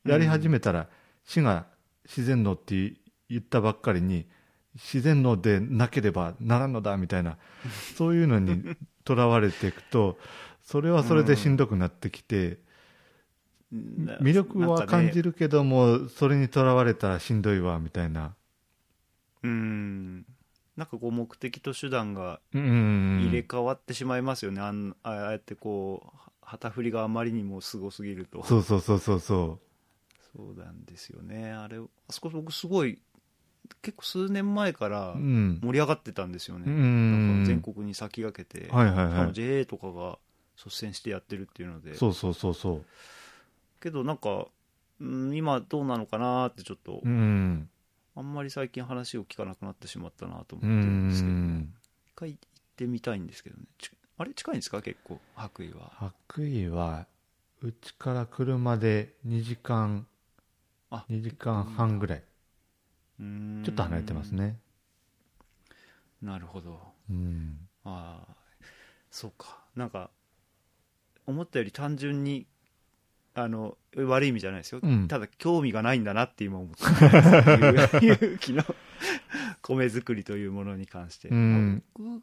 [0.05, 0.89] やり始めたら
[1.25, 1.67] 市が
[2.05, 2.95] 自然農って
[3.29, 4.27] 言ったばっかりに
[4.75, 7.39] 自然農でなければならんのだみたいな
[7.97, 10.19] そういうのにとらわれていくと
[10.63, 12.59] それはそれでしんどくなってきて。
[13.73, 18.37] な魅力は感じるるけども、それにとらわれたらしんどいわみたいな、
[19.43, 20.25] うん。
[20.77, 23.21] なんかこう目的と手段がうん。
[23.27, 28.45] 入れ替わってしまいますよね、あんああやってこう旗振りがあまりにもすごすぎると。
[28.45, 29.59] そうそうそうそうそ
[30.37, 31.53] そうなんですよね。
[31.53, 33.01] あれあそこ僕すごい
[33.83, 37.44] 結構数年前から盛り上がってたんですよね、うん。
[37.46, 39.33] 全国に先駆けて、はいはいはい。
[39.33, 40.18] JA とかが
[40.57, 41.94] 率先してやってるっていうので。
[41.94, 42.83] そうそうそうそ
[43.81, 44.46] けどなんか、
[45.00, 47.68] うん、今どうなのかなってちょっと、ううん。
[48.16, 51.74] あんまり最近話を聞かなくなってしまったなと思ってうるんですけど一ん
[52.14, 52.38] 回行っ
[52.77, 53.64] てみたいんですけどね。
[53.77, 54.81] ちあれ近いんですか？
[54.83, 55.90] 結構白衣は。
[55.98, 57.07] 白衣は
[57.62, 60.07] うちから車で2時間
[60.90, 62.22] あ2時間半ぐらい
[63.18, 64.59] ちょっと離れてますね。
[66.22, 66.81] なるほど。
[67.11, 67.59] うん。
[67.85, 68.35] ああ
[69.11, 69.59] そうか。
[69.77, 70.11] なんか
[71.27, 72.46] 思ったより単純に
[73.35, 75.09] あの悪い意味じゃないですよ、うん。
[75.09, 76.85] ただ興味がないんだなって今思って
[78.07, 78.64] 勇気の
[79.62, 81.83] 米作りというものに関して、うん。
[81.94, 82.22] 僕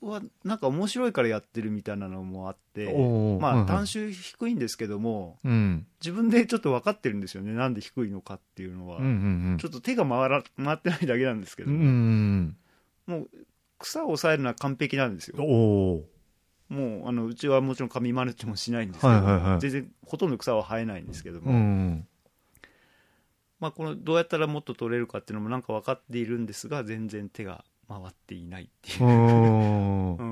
[0.00, 2.92] はなんか面白いからやってるみたいなのもあって
[3.40, 5.86] まあ単収低いんですけどもうん。
[6.00, 8.98] 自分でちょっと分かってるんですよねなんで低いのかっていうのは、
[9.58, 12.56] ちょっと手が回ら回ってないだけなんですけども、うんうん
[13.06, 13.28] もう
[13.78, 15.36] 草を抑えるのは完璧なんですよ。
[15.38, 16.02] も
[16.68, 22.06] うあのうちはもちろん紙マルチもしないんですけど、全然ほとんど草は生えないんですけども、うん。
[23.60, 29.04] まあ、このどうやったらもっと取れるかっていうのもなんか分かっているんですが全然手が回っていないっていう。
[29.04, 30.22] お う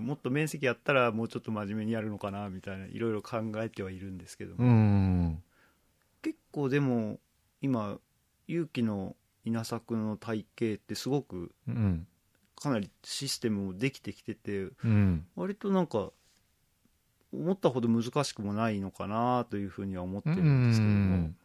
[0.00, 5.42] もっと面積やったらもうちょっと真面目にやるのかなみたいないろいろ考えてはいるんですけども、うん。
[6.22, 7.18] 結構でも
[7.60, 7.98] 今
[8.48, 12.06] 勇気の稲作の体系ってすごくうん。
[12.56, 15.26] かなりシステムもできてきててうん。
[15.34, 16.12] 割となんか
[17.32, 21.36] 思ったほど難しくもないのかなというふうには思ってうるんですけども、ん。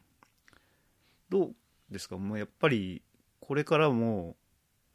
[1.29, 1.55] どう
[1.91, 2.17] ですか？
[2.17, 3.01] もうやっぱり
[3.39, 4.35] これからも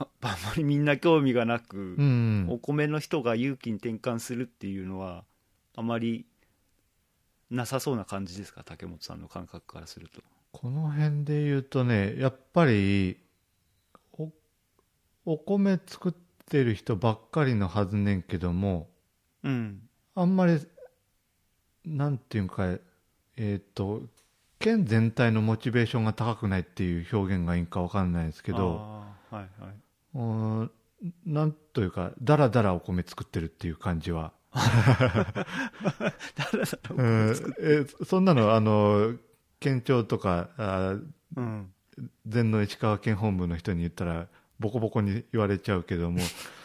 [0.01, 2.47] あ あんまりみんな興味がなく、うん。
[2.49, 5.25] お米の人が勇気に転換するっていうのは
[5.77, 6.27] あまり
[7.51, 8.65] なさそうな感じですか？
[8.65, 10.23] 竹本さんの感覚からすると。
[10.53, 13.19] この辺で言うとねやっぱり
[14.13, 14.33] お
[15.25, 16.13] お米作っ
[16.47, 18.91] てる人ばっかりのはずねんけども
[19.45, 19.89] うん。
[20.17, 20.59] あんまり
[21.85, 22.79] なんていうか
[23.37, 24.03] えっ、と
[24.59, 29.49] 県全体のモチベーションが高くないっていう表現がいいんかわかんないですけどはいはい
[30.15, 30.71] うん
[31.25, 34.33] なんというかだらだらお米作ってるっていう感じは。
[36.97, 39.15] うんえそんなのあの
[39.61, 40.97] 県庁とかあ
[41.37, 41.73] うん。
[42.27, 44.27] 全の石川県本部の人に言ったら
[44.59, 46.21] ボコボコに言われちゃうけども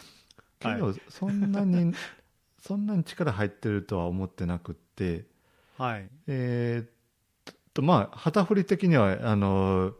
[0.60, 1.94] けどそんなに
[2.60, 5.26] そんなに力入ってるとは思ってなくって
[5.76, 6.08] はい。
[6.26, 9.94] えーっとまあ旗振り的にはあの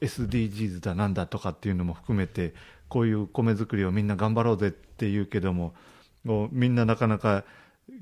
[0.00, 2.54] SDGs だなんだとかっていうのも含めて
[2.88, 5.74] こういう米作りをみんな頑張ろうぜって言うけども
[6.50, 7.44] みんななかなか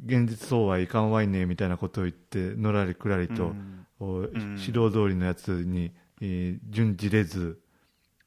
[0.04, 3.52] 現実そうはいかんわいねみたいなことを言ってのらりくらりと、
[4.00, 7.60] 指導通りのやつに、えー準じれず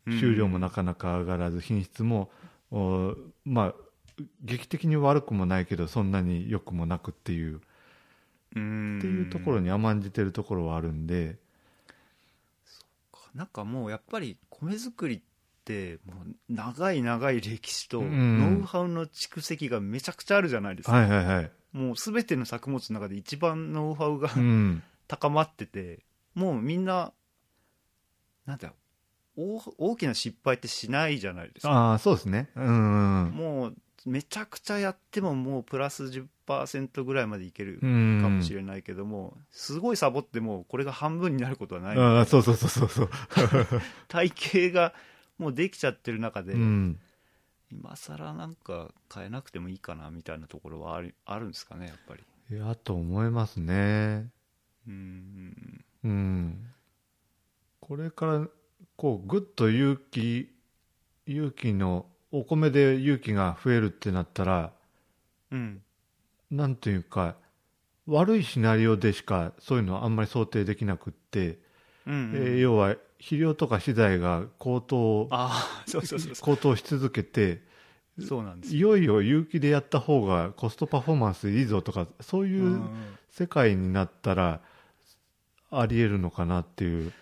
[0.08, 2.32] 収量もなかなか上がらず品質も
[2.72, 3.76] おまあ
[4.44, 7.62] 劇的に悪くもないけどそんなに良くもなくっていう。
[8.56, 8.98] うん。
[9.00, 11.38] っていうところに甘んじてるところはあるんで、
[13.36, 15.22] なんかもうやっぱり米作りっ
[15.70, 18.40] てもう長い長い歴史とうん。
[18.40, 26.00] ノウハウの蓄積がめちゃくちゃあるじゃないですか、はいはいはい、もう全ての作物の中で一番ノウハウがうん、高まってて
[26.34, 27.14] もうみんな
[28.48, 28.74] なんだ
[29.38, 31.72] 大大きな失敗ってしないじゃないですか。
[31.72, 32.50] ああそうですね。
[32.56, 36.06] うんもうめちゃくちゃやってももうプラス
[36.48, 38.20] 10%ぐらいまでいけるうん。
[38.22, 41.98] かもしれないけども、すごいサボってもこれが半分になることはない。
[41.98, 43.10] ああそうそうそうそうそう、
[44.08, 44.32] 体
[44.72, 44.94] 型が
[45.40, 47.00] もうできちゃってる中で、うん、
[47.72, 52.24] 今更なんか変えなくてもいいかなみたいなところはあるあるんですかねやっぱり。
[52.56, 54.28] いやと思いますね。
[54.88, 55.86] うん。
[56.04, 56.74] うん。
[57.80, 58.48] これから
[58.96, 60.52] こうぐっと勇気
[61.26, 64.74] 勇気のお米で勇気が増えるってなったら
[65.52, 65.82] うん。
[66.52, 67.36] なんというか
[68.08, 71.60] 悪いシナリオでしかそういうのはあんまり想定できなくって、
[72.06, 72.32] うんうん。
[72.36, 77.62] えー要は肥料とか資材が高騰ああそうそうそうそ高騰し続けて
[78.18, 82.90] うそうなんですいよいよ有機でやった方がコストパフォーマンスいいぞとかそういううん
[83.32, 84.62] 世界になったら
[85.72, 87.14] ありえるのかなっていう、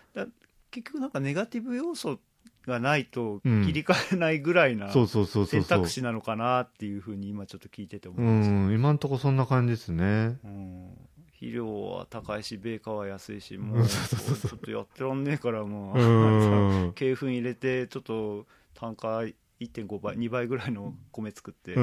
[0.72, 2.20] 結局なんかネガティブ要素
[2.66, 3.66] がないとうん。
[3.66, 5.64] 切り替えないぐらいなそうそうそうそうそう。
[5.64, 10.38] 選択肢なのかなっていうふうに今ちょっと聞いてて思ういました、ん今んとこそんな感じですね。
[10.44, 11.07] うん
[11.40, 16.00] 肥料は高いし米価は安いし もうんうそうそうちょっとやってらんねえからもう。
[16.00, 16.82] うん。
[16.98, 19.20] 鶏粉入れてちょっと単価
[19.60, 21.82] 1.5倍2倍ぐらいの米作ってう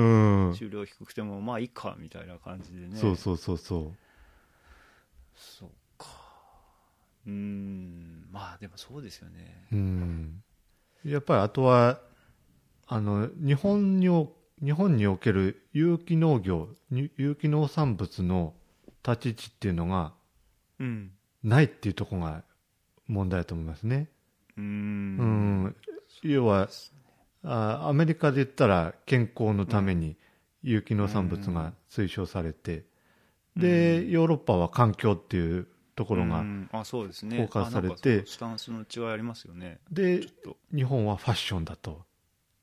[0.50, 0.54] ん。
[0.54, 2.96] 収量低くてもまあいいかみたいな感じでね。
[2.96, 3.96] そうそうそうそう。
[5.36, 6.08] そうか。
[7.26, 8.28] うーん。
[8.32, 9.68] まあでもそうですよね。
[9.72, 10.42] うん。
[11.04, 12.00] やっぱりあとは
[12.86, 14.32] あの日本にお
[14.64, 18.54] 日本における有機農業に有機農産物の
[19.06, 20.12] 立ち位置っていうのが
[20.78, 21.10] うん。
[21.42, 22.42] ないっていうところが
[23.06, 24.08] 問題だと思いますね。
[24.56, 25.64] ううん。
[25.66, 25.76] ん、
[26.22, 26.68] 要は
[27.44, 30.16] あアメリカで言ったら健康のために
[30.62, 32.84] 有機農産物が推奨されて、
[33.56, 39.78] でヨーロッパは環境っていうところが、フォーカスされてあなんかそうスタンスの違いありますよね。
[39.90, 40.22] で
[40.74, 42.04] 日本はファッションだと。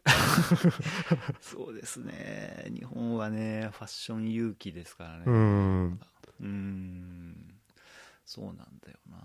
[1.40, 2.66] そうですね。
[2.74, 5.24] 日本はねファッション勇気ですからね。
[5.28, 6.00] うん
[6.42, 7.36] うん。
[8.26, 9.18] そうなんだよな。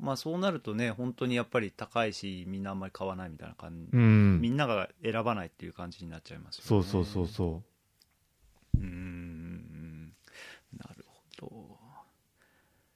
[0.00, 4.40] まあそうなるとね本当にやっぱり高いしみんなあんまり買わないみたいな感じ、うん。
[4.40, 6.68] みんなが選ばないっていう感じになっちゃいますよね。
[6.68, 7.62] そうそうそうそ
[8.76, 8.78] う。
[8.78, 10.14] うん。
[10.76, 11.04] なる
[11.40, 11.80] ほ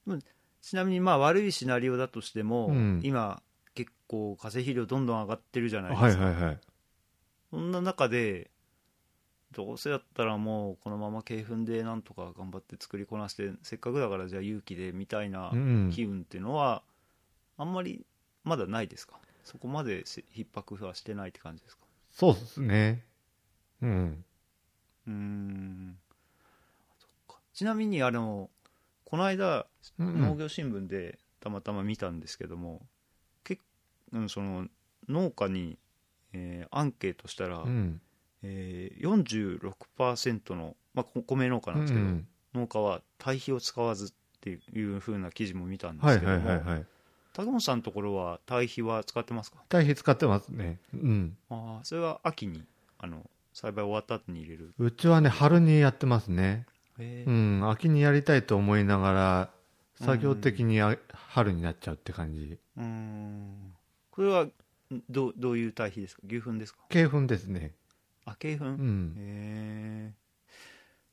[0.07, 0.18] ど。
[0.62, 3.01] ちなみにまあ悪いシナリオだとしても、うん。
[3.03, 3.42] 今
[3.74, 6.61] 結構化成肥料どんどん上がってるじゃないですか、はいはいはい。
[7.51, 8.51] そんな中で
[9.55, 15.90] どうせだったらもうこのまま鶏粉でなんとか頑張って作りこなしてせっかくだからじゃあ勇気でみたいなうん。
[15.94, 16.82] 機運っていうのは
[17.57, 18.05] あんまり
[18.42, 19.14] まだないですか？
[19.44, 21.84] そこまでせ逼迫はしてないって感じですか？
[22.11, 23.05] そうですね。
[23.80, 24.24] うん。
[25.07, 25.98] うーん。
[27.52, 28.50] ちなみにあの
[29.05, 29.66] この間
[29.98, 32.82] 農業新聞でたまたま見たんですけども、
[33.44, 33.62] 結
[34.12, 34.66] うんその
[35.09, 35.78] 農家に、
[36.32, 38.00] えーアンケートしたら、うん
[38.47, 44.09] えー、46%の、まあ、こ米農家なんですけど、うん農家は堆肥を使わずっ
[44.40, 46.84] ていう風な記事も見たんではいすけども、はいはいはい
[47.32, 49.59] 高本さんのところは堆肥は使ってますか？
[49.68, 50.78] 堆肥使ってますね。
[50.95, 51.36] うん。
[51.51, 52.62] ああそれは秋に
[53.01, 54.72] あの栽培終わった後に入れる？
[54.78, 56.64] うちはね春にやってますね。
[56.97, 59.51] うん秋にやりたいと思いながら
[59.97, 62.57] 作業的にあ春になっちゃうって感じ。
[62.76, 63.74] うーん。
[64.12, 64.53] これはん
[65.11, 66.22] どうどういう堆肥ですか？
[66.28, 66.82] 牛糞ですか？
[66.88, 67.72] 鶏粉ですね
[68.26, 69.14] あ鶏粉、へうん。
[69.18, 70.12] え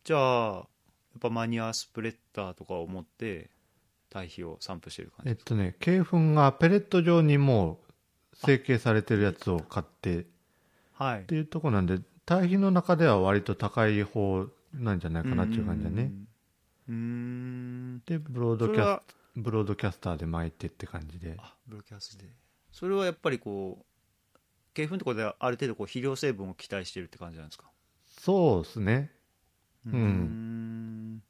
[0.03, 3.49] じゃあやっぱマニュアスプレッダーとかを持って
[4.09, 7.79] 堆肥を散布してる感じえっとね鶏粉がペレット状にも
[8.33, 10.25] う成形されてるやつを買ってっ
[10.93, 11.23] はい。
[11.25, 16.11] ていうとこなんで堆肥の中では割と高い方なんじゃないかなっていう感じだね。
[16.87, 18.01] うーん。
[18.05, 21.35] でブロードキャスブロードキャスターで巻いてって感じで。
[21.39, 22.25] あブロキャスで。
[22.71, 23.85] それはやっぱりこう
[24.75, 27.65] 鶏粉ってことである程度こう肥料成分を期待してるって感じなんですか？
[28.19, 29.11] そうですね。
[29.85, 31.15] うん。
[31.17, 31.23] ん。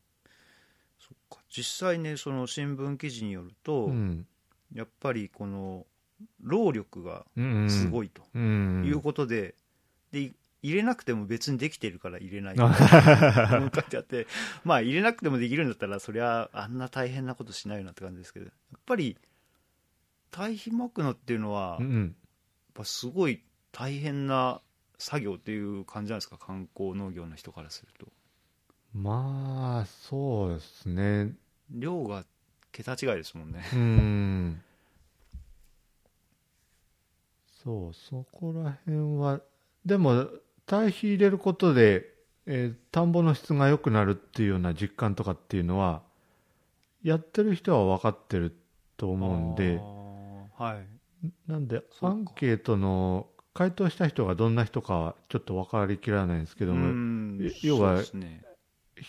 [0.99, 1.39] そっか。
[1.49, 4.27] 実際ねその新聞記事によると、うん。
[4.73, 5.85] やっぱりこの
[6.41, 9.55] 労力がうんすごいとうんいうことで,、
[10.11, 10.33] でい
[10.63, 12.55] 入れなくても別にできてるから入れない。
[12.55, 14.27] 書いてあって
[14.63, 19.17] まあ入れなくてもできるんだったらそりゃあんな大変なことしないよなって感じですけどやっぱり
[20.29, 22.15] 堆肥まくのっていうのは、うん
[22.81, 24.61] ぱすごい大変な
[24.97, 26.37] 作業っていう感じなんですか？
[26.37, 28.07] 観光農業の人からすると。
[28.93, 31.33] まあそうですね。
[31.69, 32.25] 量が
[32.71, 33.63] 桁違いですもんね。
[33.73, 34.61] うん。
[37.63, 39.39] そうそこら辺は。
[39.85, 40.27] でも
[40.65, 42.05] 堆肥入れることで、
[42.45, 46.01] えー田んぼの質が良くなるっていうような実感とかっていうのは
[47.03, 48.53] やってる人は分かってる
[48.97, 49.79] と思うんで。
[50.57, 50.85] はい
[51.47, 58.01] なんでアンケートの回答した人がどんな人かはちょっと分かりきらないんですけどうも、ん要は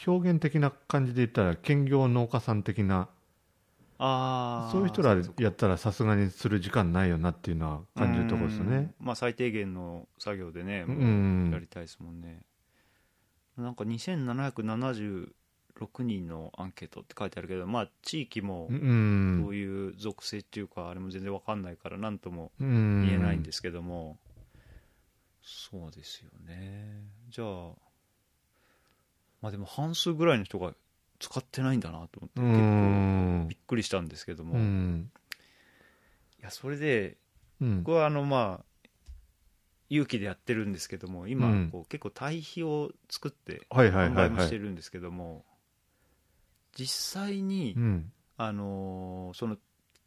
[0.07, 3.09] 表現的な感じで言ったら兼業農家さん的な
[3.99, 8.93] ああそういう人らやったらさすがにする時間ないよなっていうのは感じるところですよね。
[8.99, 12.43] まあ最低限の作業でね、やりたいですもんね。
[13.57, 13.85] なんか
[15.81, 19.47] 2776人のアンケートって書いてあるけど、まあ地域もうどん。
[19.49, 24.19] ういう属性っていうか、あれも全然わかんないから、なんとも言言えないんですけども、
[25.43, 27.03] そうですよね。
[27.31, 27.49] じゃあ、
[29.41, 30.75] まあでも半数ぐらいの人が
[31.19, 35.11] 使ってないんだなと思って、う結構んびっくりしたんですけども、ういん
[36.41, 37.17] や、それで、
[37.61, 37.83] うん。
[37.85, 38.89] 僕はあのまあ
[39.91, 41.69] 勇気でやってるんですけども今うん。
[41.71, 45.45] こう結構堆肥を作って販売もしてるんですけども
[46.77, 48.13] 実際にうん。
[48.39, 49.57] あのーその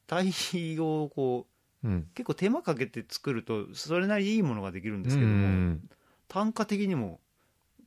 [0.07, 1.47] 堆肥をこ
[1.83, 2.07] ううん。
[2.15, 5.89] 結構手間かけて作るとそれなりにいいものができるんですうけどもん。
[6.27, 7.19] 単価的にも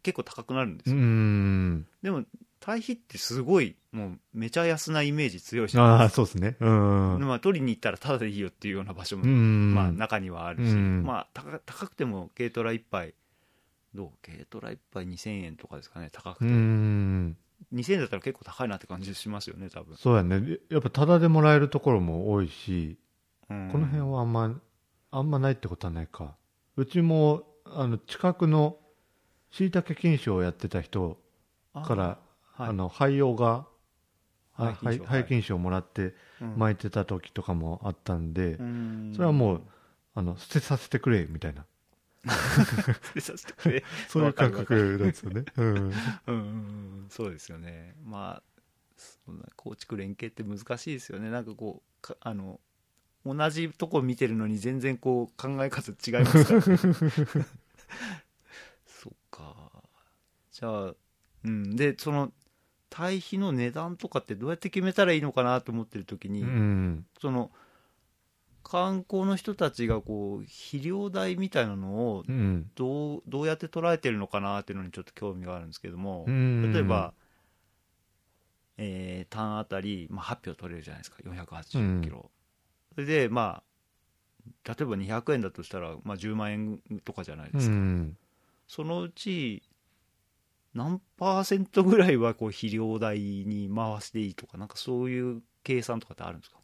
[0.03, 1.87] 結構高くなるんですうよん。
[2.03, 2.25] でも
[2.61, 6.57] 堆肥ってすごいもうめちゃ安なイメージ強いしああそうですね。
[6.61, 7.19] うん。
[7.21, 9.75] まあ取りに行ったらタダでいいよっていうような場所もうん。
[9.75, 11.03] まあ中にはあるし、うん。
[11.05, 13.15] まあ高高くても軽トラ1杯
[13.95, 14.11] どう？
[14.23, 17.37] 軽トラ1杯2000円とかですかね高くうて、ん
[17.73, 20.59] 2000円だったら結構高いなって感じしますよね多分、そうやね。
[20.71, 22.99] やっぱタダでもらえるところも多いし
[23.51, 23.69] うん。
[23.71, 24.61] この辺はあんま
[25.11, 26.37] あんまないってことはないか。
[26.77, 28.77] うちもあの近くの
[29.51, 31.19] しいたけ菌床をやってた人
[31.75, 32.19] から
[32.55, 32.69] はい。
[32.69, 33.67] あの廃用が
[34.55, 36.55] あ廃廃菌床をもらってうん。
[36.57, 39.13] 巻いてた時とかもあったんで、うん。
[39.15, 39.63] それはもう
[40.15, 41.67] あの捨てさせてくれみたいな
[44.09, 45.45] そういう感覚なんですよね。
[45.57, 45.93] うん
[46.27, 47.95] うんそうですよね。
[48.05, 48.63] まあ
[48.97, 51.31] そんな構築連携って難しいですよね。
[51.31, 52.61] なんかこうかあの
[53.25, 57.47] 同じとこ見てるのに全然こう考え方違いますから、ね、
[58.87, 59.83] そっか。
[60.51, 60.95] じゃあ
[61.45, 61.77] うん。
[61.77, 62.33] でその
[62.91, 67.07] 堆肥の値段とかってどうやって決めたらいいのかなと思ってる時に、うん。
[67.21, 67.53] その
[68.71, 72.71] 観光の人たちがこう肥料代みたいなのをうん。
[72.77, 76.73] どうどうやって捉えてるのかなっていうのにちょっと興味があるんですけども、うん。
[76.73, 77.13] 例えば、
[78.77, 81.19] えー単あたり、まあ、8票取れるじゃないですか。
[81.25, 82.31] 480キロ、
[82.95, 83.63] それでま
[84.67, 88.17] あ例えば200円だとしたら、まあ、10万円とかじゃないでうすか、ん。
[88.69, 89.63] そのうち
[90.73, 96.58] 何パーセントぐらいはこう肥料代に回していいとかなんかそういう計算とかってあるんですか？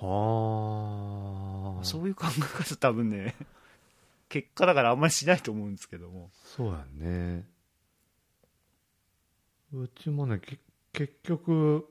[0.00, 1.84] はあ。
[1.84, 3.34] そういう考え方多分ね
[4.28, 6.30] 結果だからあんまりしないと思うんですけども。
[6.34, 7.48] そうやね。
[9.72, 10.58] うちもねけ
[10.92, 11.86] 結局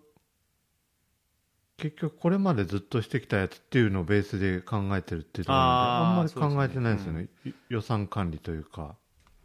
[1.78, 7.28] 結局これまでずっとしてきたやつっていうのをベースで考えてるっていうところなんであんまり考えてないんですよね。
[7.45, 8.95] い予算管理というか。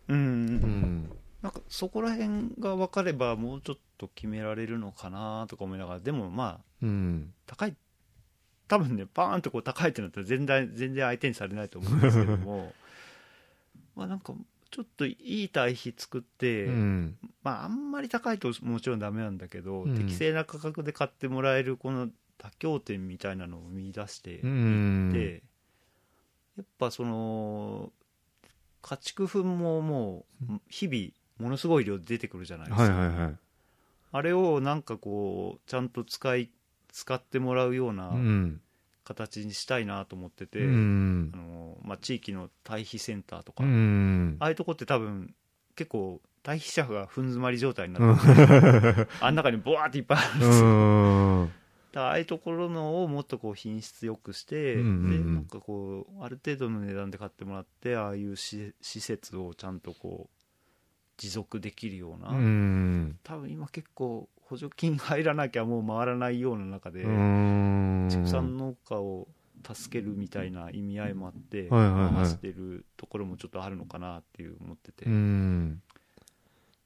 [0.09, 1.11] うん、うん。
[1.43, 7.33] なんかそこら辺が分かればもうちょっと決められるのかなとか思いながらでもまあうん。
[7.47, 7.75] 高い
[8.71, 12.73] 多分ねパーンとこう高いってなったら全然全然相手にされないと思うんですけども。
[13.97, 14.33] まあなんか
[14.71, 17.19] ちょっといい堆肥作って、うん。
[17.43, 19.97] まああんまり高いともちろんダメなんだけど、うん。
[19.97, 22.13] 適正な価格で買ってもらえるこの妥
[22.61, 25.11] 協点みたいなのを見出して、うん。
[25.13, 25.43] で
[26.57, 27.93] やっぱその
[28.83, 31.09] 家畜粉ももう日々
[31.43, 33.37] ものすごい量出てくるじゃないですか、はいはいはい。
[34.13, 36.51] あれをなんかこうちゃんと使い
[36.93, 38.61] 使ってもらうようなうん。
[39.03, 41.33] 形にしたいなと思ってて、うん。
[41.35, 44.37] あのまあ、地域の堆肥センターとか、うん。
[44.39, 45.35] ああいうとこって多分
[45.75, 51.53] 結構堆肥車がふん詰まり状態になってて あん中にボワーっていっぱいあるんですよ、うん。
[51.93, 55.11] だああいうところのをもっとこう品質よくして、うんうんうん。
[55.27, 60.45] でなんかこうある程度の値段で買ってもらってああいうし施設をちゃんとこう
[61.17, 63.19] 持続できるような、うん。
[63.23, 68.09] 多分今結構補助金入らなきゃもう回らないような中で、うん。
[68.11, 69.29] 畜産農家を
[69.65, 72.15] 助けるみたいな意味合いもあって、はいはいはい。
[72.15, 75.81] 回してるところもちょっとあるのかなっていう思ってて、うん。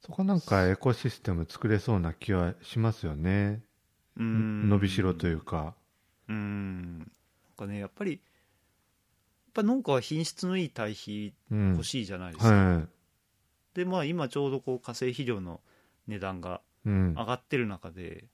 [0.02, 3.62] そこなんかエコシステム作れそうな気はしますよね。
[4.18, 4.68] うん。
[4.68, 5.72] 伸びしろというか。
[6.28, 6.98] うん。
[6.98, 7.08] なん
[7.56, 8.20] かねやっぱりやっ
[9.54, 12.82] ぱ農家は品質のいい堆肥うん欲しいじゃないですか、は
[13.72, 15.60] でまあ今ちょうどこう化成肥料の
[16.08, 18.26] 値段がいうん上がってる中で、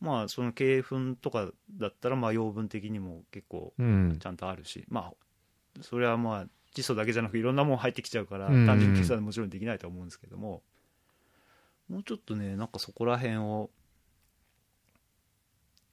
[0.00, 4.18] まあその鶏粉とかだったらまあ養分的にも結構うん。
[4.20, 8.66] ちゃんとあるしまあそれはまあ窒素だけじゃなくいろんなもん入ってきちゃうからうん。
[8.66, 10.62] 単純に計算はもちろんできないとは思うんですけども
[11.88, 13.70] もうちょっとねなんかそこら辺を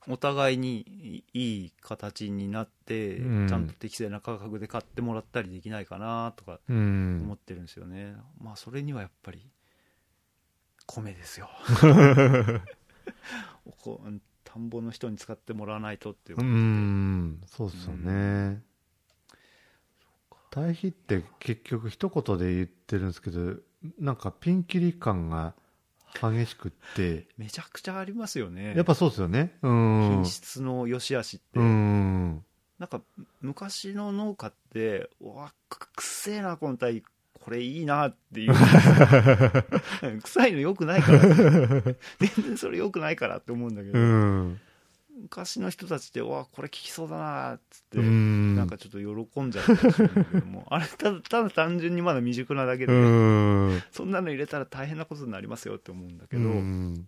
[0.07, 3.47] お互いにいい形になって、うん。
[3.47, 9.47] ちゃんと適正な価格で買ってもらったりできないかなとかう思んってるんですよね、まあそれにはやっぱり
[10.95, 11.49] 米ですよ。
[13.65, 14.01] おこ
[14.43, 18.61] 田んぼの人に使ってもらわないとっていううんそうですよね。
[20.49, 23.55] 堆肥って結局一言で言ってるんですけど
[23.97, 25.53] なんかピンキリ感が
[26.13, 27.27] 激しくって。
[27.37, 28.73] めちゃくちゃありますよね。
[28.75, 29.57] やっぱそうですよね。
[29.61, 30.01] うん。
[30.23, 32.43] 品質の良し悪しって、うん。
[32.79, 33.01] なんか
[33.41, 37.03] 昔の農家ってうわくくっせえなこの体
[37.41, 38.53] これいいなっていう。
[40.23, 41.19] 臭いのよくないから。
[41.25, 41.95] 全
[42.37, 44.59] 然それよくないからって思うんだけど、うん。
[45.23, 48.55] 昔の人たちってうわこれ効きそうだなっつって、うん。
[48.55, 53.83] なんかちょっと喜んじゃったりするんだけども あれただただ単純にまだ未熟なだけで、うん。
[53.91, 57.07] そんなの入れたら大変なことになりますよって思うんだけど、うん。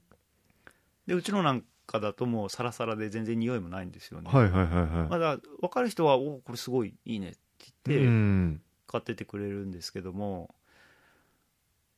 [1.05, 5.09] でうちのなんかだともうサラサラで全然匂いもないんですよね、はいはいはいはい。
[5.09, 7.37] まだ分かる人は「おこれすごいいいね」って
[7.85, 8.63] 言って
[8.99, 10.53] っててくれるんですけども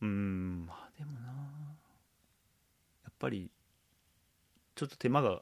[0.02, 1.28] うーんまあでもな
[3.04, 3.50] やっぱり
[4.76, 5.42] ちょっと手間が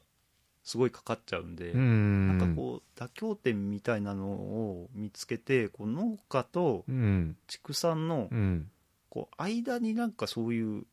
[0.62, 2.28] すごいかかっちゃうんで、うん。
[2.28, 7.36] なんかこう妥協点みたいなのを見つけてこう農家とうん。
[7.46, 8.70] 畜産のうん。
[9.10, 10.86] こう間になんかそういう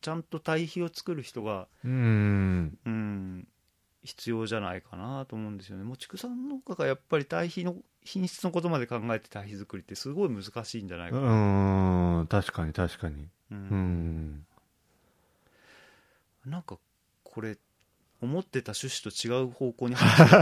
[0.00, 2.78] ちゃんと堆肥を作る人がうん。
[2.86, 3.48] うん
[4.02, 5.84] 必要じゃないかなと思うんですよね。
[5.84, 12.26] もう畜産農家がやっぱり堆肥の品質のことまで考えて堆肥作りってすごい難しいんじゃないかうな、ん。
[12.28, 13.28] 確かに確かに。
[13.50, 13.58] うん。
[13.58, 13.60] う
[16.48, 16.50] ん。
[16.50, 16.78] なんか
[17.24, 17.58] これ
[18.22, 20.32] 思ってた趣旨と違う方向に話し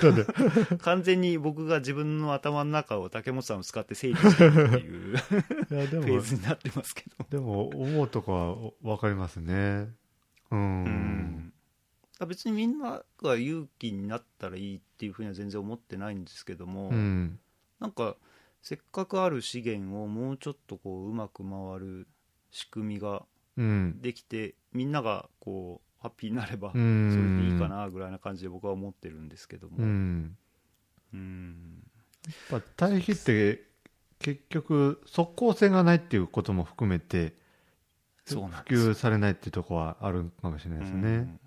[0.00, 0.34] てるんですね
[0.70, 0.78] 今。
[0.80, 7.26] 完全に僕が自分の頭の中を竹本さんを使って整理してるっていうフェーもズになってますけど。
[7.30, 9.90] でも思うとこは分かりますね。
[10.50, 10.84] うん。
[10.84, 11.52] うん
[12.26, 17.38] 別にみんなが勇気になったらいいっていうふうには全然思ってないんですけども、うん。
[17.78, 18.16] なんか
[18.62, 22.08] せっかくある資源をもうちょっとこううまく回る
[22.50, 23.22] 仕組みが
[23.56, 24.00] うん。
[24.00, 29.76] できてみんながこうハッピーになればうそれんでいいかなぐらいな感じで僕は思ってるんですけども。
[29.78, 30.36] うん。
[31.14, 31.82] うん。
[32.52, 33.64] やっぱ堆肥って
[34.18, 37.34] 結局即効性がないっていうことも含めて
[38.26, 41.08] 普及されないっていうところはあるかもしれないですね。
[41.08, 41.40] うん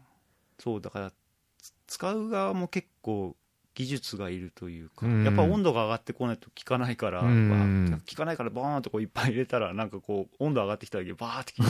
[0.61, 1.11] そうだから
[1.57, 3.35] つ使う側も結構
[3.73, 5.23] 技術がいるというか、うん。
[5.23, 8.01] やっぱ温度が上がってこないと効かないから、うん。
[8.07, 11.63] 効かないからバーンとこういっぱい入れたらなんかこう温度上がってきた時バーって効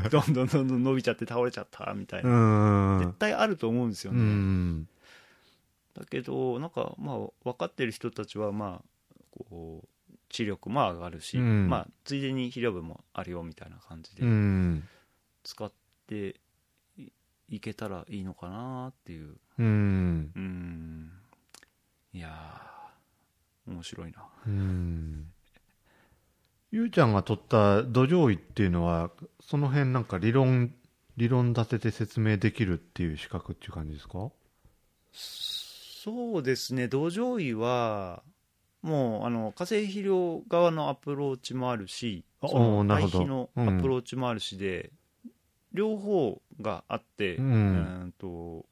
[0.00, 2.98] いてどんどんどんどん伸びちゃって倒れちゃったみたいな、うん。
[3.00, 4.88] 絶対あると思うんですようね、ん
[5.94, 11.68] だけどなんかまあ分かってる人たちはまあこう知力も上がるし、うん。
[11.68, 14.88] まあついでに肥料分もあるよみたいな感じでうん。
[15.44, 15.70] 使っ
[16.06, 16.36] て
[17.52, 19.36] いいけたらいいのかなっていう。
[19.58, 20.32] うん。
[20.34, 21.12] うん。
[22.14, 24.24] いやー面白いな。
[24.46, 25.26] うん。
[26.70, 29.10] ゆうちゃんが取った土壌医っていうのは
[29.42, 30.72] その辺なんか理論
[31.18, 34.30] 理論立てて説明できるっていう資格っていう感じですか？
[35.12, 36.88] そうですね。
[36.88, 38.22] 土壌医は
[38.80, 44.90] もうあの化成肥料側のアプローチもあるしあその堆肥のアプローチもあるしで、
[45.72, 47.74] 両方があって、ううん
[48.08, 48.66] んと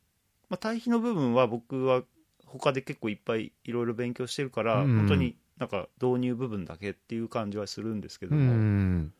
[0.49, 2.03] まあ、堆肥の部分は僕は
[2.45, 4.97] 他で結構いっぱいいろいろ勉強してるから、うん。
[4.97, 9.13] 本当になんか導入部分だけっていう感じはするんですけどうも、ん。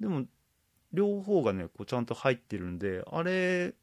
[0.00, 0.24] でも
[0.92, 3.74] 両方がねこうちゃんと入ってるんであれ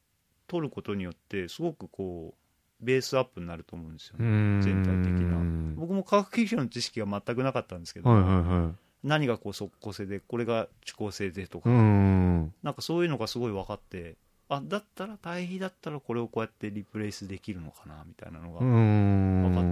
[0.48, 2.34] 取ることによってすごくこ
[2.82, 4.62] うベースアップになると思うんですよね、うん。
[4.62, 5.38] 全体的な。
[5.38, 8.72] うん僕も化学技術の知識が全くなかったんですけど、はいはいは
[9.06, 12.53] 何がこう即効性でこれが遅効性でとか、いうん。
[12.64, 14.16] なんかそういうのがすごい分かって
[14.49, 19.64] あだったら対比だったらこれをこうやってリプレイスできるのかなみたいなのが、分かっ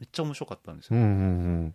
[0.00, 1.72] てっちゃ面白かったんですよ、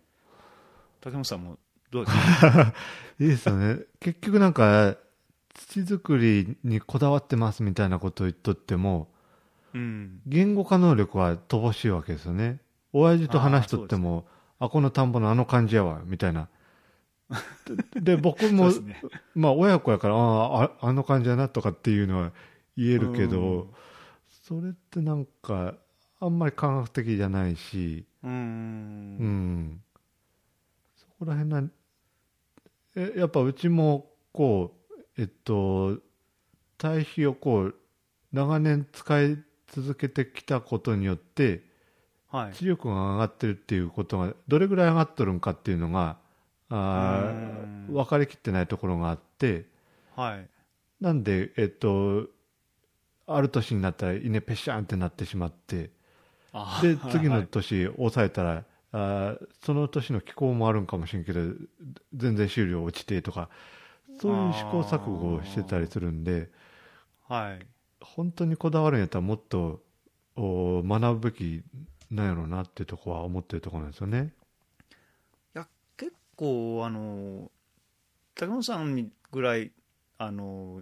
[1.02, 1.58] 竹本さんも
[1.92, 2.74] どうですか？
[3.20, 3.80] いいですよね。
[4.00, 4.96] 結局なんか
[5.54, 9.10] 土作りにこだわってますみたいなことを言っとっても
[9.74, 10.22] うん。
[10.26, 12.60] 言語化能力は乏しいわけですよね。
[12.94, 14.26] 親父と話しとっても
[14.60, 16.50] あ,、この田んぼのあの感じやわみたいな
[17.96, 19.02] でで僕も、ね。
[19.36, 22.32] まあ親子やからあああの感じやなとかっていうのは
[22.76, 23.70] 言えるけど、うん。
[24.30, 25.76] それってなんか
[26.20, 28.34] あんまり科学的じゃないしううん
[29.18, 29.82] ん。
[30.96, 31.70] そこら辺な
[32.96, 34.76] えやっぱうちもこ
[35.18, 36.00] うえっと
[36.78, 37.76] 堆肥をこう
[38.34, 41.64] 長年使い続けてきたことによって
[42.28, 42.54] はい。
[42.54, 46.18] 知力が上がってるっていうことがどれぐらい上がっとるんかっていうのが
[46.72, 47.34] あ
[47.92, 49.66] 分かりきってないところがあって
[50.16, 50.48] はい。
[51.00, 52.28] なんでえっと
[53.28, 55.90] ある年になったら稲ペシャンってなってしまって
[56.54, 61.42] あではい次のはい年抑えたら、あーその年の気候もあるんかもしれんけど
[62.16, 63.50] 全然収量落ちてとか
[64.20, 66.50] そういう試行錯誤をしてたりするんで
[67.28, 67.66] はい。
[68.02, 69.82] 本当にこだわるんやったらもっと
[70.36, 71.64] お学ぶべき
[72.10, 74.34] なんやろうなってところは思ってるところなんですよね。
[76.42, 77.52] 構あの
[78.34, 79.72] 竹本さんぐらい
[80.18, 80.82] あの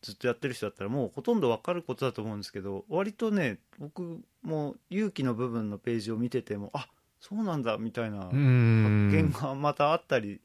[0.00, 6.88] ずっとやってる人だったらもうほとんど分かることだと思うんですけど割とね僕も勇気の部分のページを見ててもあ
[7.20, 10.40] そうなんだみたいなう発ん見がまたあったり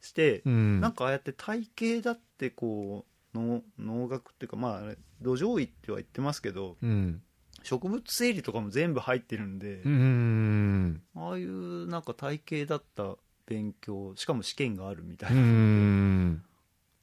[0.00, 0.80] して、うん。
[0.80, 7.22] なんかああやって体系だってこう農農学っていうかまあ土壌医っては言ってますけどうん。
[7.62, 11.02] 植物整理とかも全部入ってるんで、うん。
[11.14, 16.42] ああいうなんか体系だった勉強しかも試験があるみたういな、ん。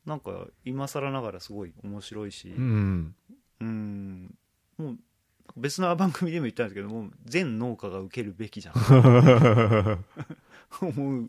[0.05, 2.49] なんか今更ながらすごい面白いし。
[2.49, 3.15] うん。
[3.59, 4.35] うん。
[4.77, 4.97] もう
[5.57, 8.75] 別の番組でも言ったんですけどもう全農家が受けるべきじゃん。
[10.81, 11.27] 思う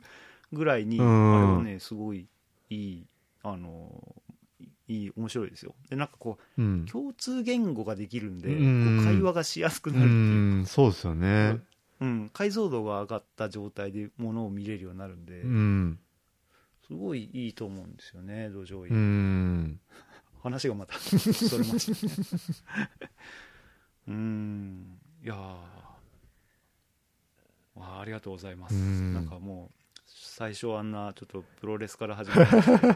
[0.52, 1.36] ぐらいに、うん。
[1.36, 2.26] あれはねすごい
[2.68, 3.06] いい
[3.42, 4.14] あの
[4.88, 5.74] いい面白いですよ。
[5.88, 6.86] でなんかこううん。
[6.86, 10.18] 共通言語ができるんで、う会話がしやすくうなるっていう、
[10.62, 10.66] ん。
[10.66, 11.60] そうですよね。
[12.00, 15.98] うん、解像度が上がった状態でものを見れるようになるんで、うん。
[16.86, 19.80] すごいいいと思うんですよね土壌医、うん。
[20.42, 22.88] 話がまた それましたね
[24.08, 24.98] うーん。
[25.22, 25.34] いや
[27.76, 28.74] あありがとうございます。
[28.74, 29.14] うん。
[29.14, 32.88] なんかもう最初あんなちょっとプロレスから始めました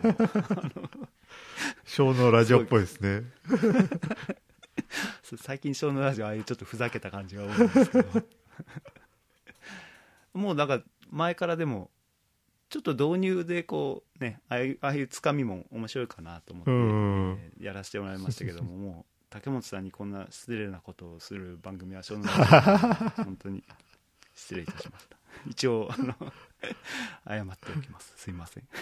[1.84, 3.22] 小のラジオっぽいですね。
[5.36, 8.22] 最近小のラジオああいうちょっとふざけた感じが多いんですけど
[10.32, 11.90] もうなんか前からでも
[12.70, 23.64] ちょっと導入でこうねああいうああいうつかみも面白いかなと思って、うんえーやらせてもらいましたけども もう竹本さんにこんな失礼なことをする番組は小のラジオ本当に
[24.34, 25.16] 失礼いたしました。
[25.46, 26.14] 一応あの
[27.26, 28.12] 謝っておきます。
[28.16, 28.68] すいません。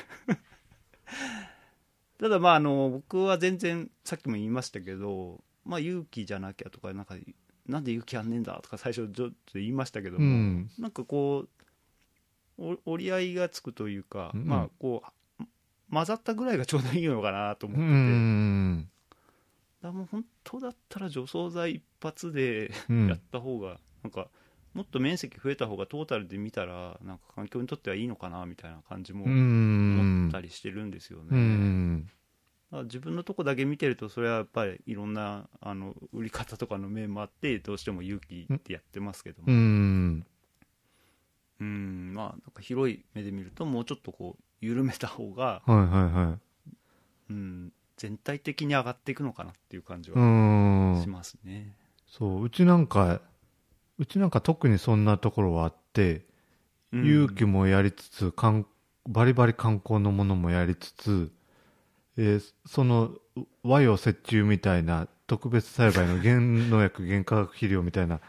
[2.18, 7.16] ただまああの僕は全然さっきも言いましたけどまあ勇気じゃなきゃとかなんか
[7.66, 10.70] なんで勇気あんねんだとか最初ちょっと言いましたけども、うん。
[10.78, 11.46] なんかこ
[12.58, 14.46] うお折り合いがつくというか、うん。
[14.46, 15.02] まあこ
[15.40, 15.44] う
[15.90, 18.88] 混ざったぐらいがちょうどいいのかなと思うってて、ん。
[19.82, 23.08] だもう本当だったら除草剤一発で うん。
[23.08, 24.28] やった方が、なんか
[24.74, 32.06] もっと面積増えた方がトータルで見たらなんか環境にとってはいいのかなみたいな感じもう思んったりしてるんですよね、
[32.84, 40.26] 自分のとこだけ見てるとそれはやっぱりいろんなあの売り方とかの面もあってどうしても勇気ってやってますけどもうん。
[41.60, 46.38] うんまあなんか広い目で見るともうちょっとこう緩めた方が、はいはいはい。
[47.30, 51.08] うん、全体的に上がっていくのかなっていう感じうはんし。
[51.08, 51.74] ますね。
[52.06, 53.20] そう、うちなんか、
[53.98, 56.26] うちなんか特にそんなところはあって、
[56.92, 58.66] うん勇気もやりつつ、かん
[59.08, 61.32] バリバリ観光のものもやりつつ、
[62.16, 63.12] えーその
[63.62, 68.20] 和洋折衷みたいな特別栽培の原農薬原化学肥料みたいな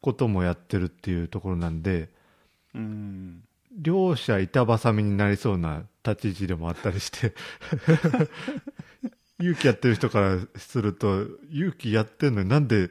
[0.00, 2.08] こともやってるっていうところなんで
[2.74, 3.42] うん。
[3.76, 7.34] 両者板挟みになりそうな立ち位置でもあったりして
[9.40, 12.90] 勇気やってる人からすると勇気やってんのになんで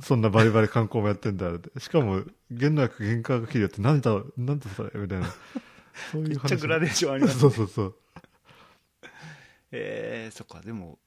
[0.00, 1.78] そんなバリバリ観光もやってんだって。
[1.80, 2.22] しかも
[2.56, 5.26] 原農薬原化学肥料って何だなんだそれみたいな。
[6.12, 7.40] そういうめっちゃグラデーションありますね。
[7.40, 7.94] そうそうそう
[9.76, 10.98] えー、そっかでも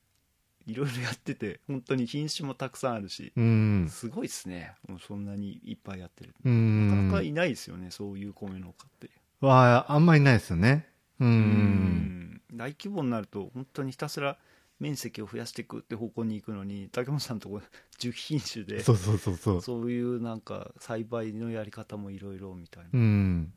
[0.66, 3.88] いろいろやってて本当に品種もたくさんあるし、うん。
[3.90, 4.76] すごいっすね。
[4.88, 9.10] もうそんなにいっぱいやってる、うなかなんかいないですよねそういう米農家って。
[9.42, 10.88] はあんまりないですよね。
[11.20, 11.32] ううん。
[11.32, 14.38] ん大規模になると本当にひたすら
[14.80, 17.62] 面積を増やしていくって方向に行くのに竹本さんのとこ
[18.00, 19.62] 10品種でそうそうそうそう。
[19.62, 23.54] そういうなんか栽培のやり方もいろいろみたいな、うん。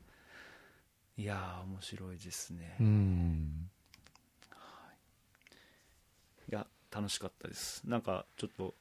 [1.18, 3.70] いやー面白いですね、いうん
[6.48, 7.82] や楽しかったです。
[7.86, 8.74] なんかちょっと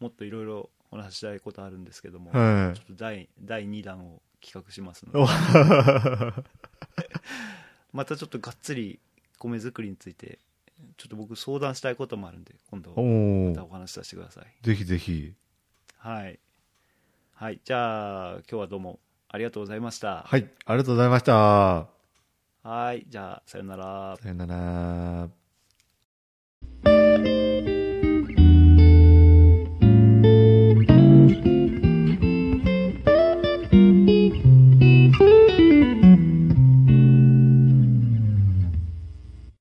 [0.00, 2.76] もっといろいろお話ししたいことあるんですけども、はい。
[2.76, 5.26] ちょっと第第2弾を企画しますのお。
[5.26, 5.32] で
[7.92, 9.00] またちょっとがっつり
[9.38, 10.38] 米作りについて
[10.96, 14.46] ちょっと僕相談したいこともあるんで今度おまたおお話しさせてください。
[14.62, 15.34] ぜひぜひ。
[15.98, 16.38] はい。
[17.34, 17.60] はい。
[17.64, 20.22] じゃあ今日はどうもありがとうございました。
[20.22, 20.48] はい。
[20.64, 21.88] ありがとうございました。
[22.62, 23.04] はい。
[23.08, 24.16] じゃあさよなら。
[24.20, 25.41] さよなら
[27.24, 27.71] thank you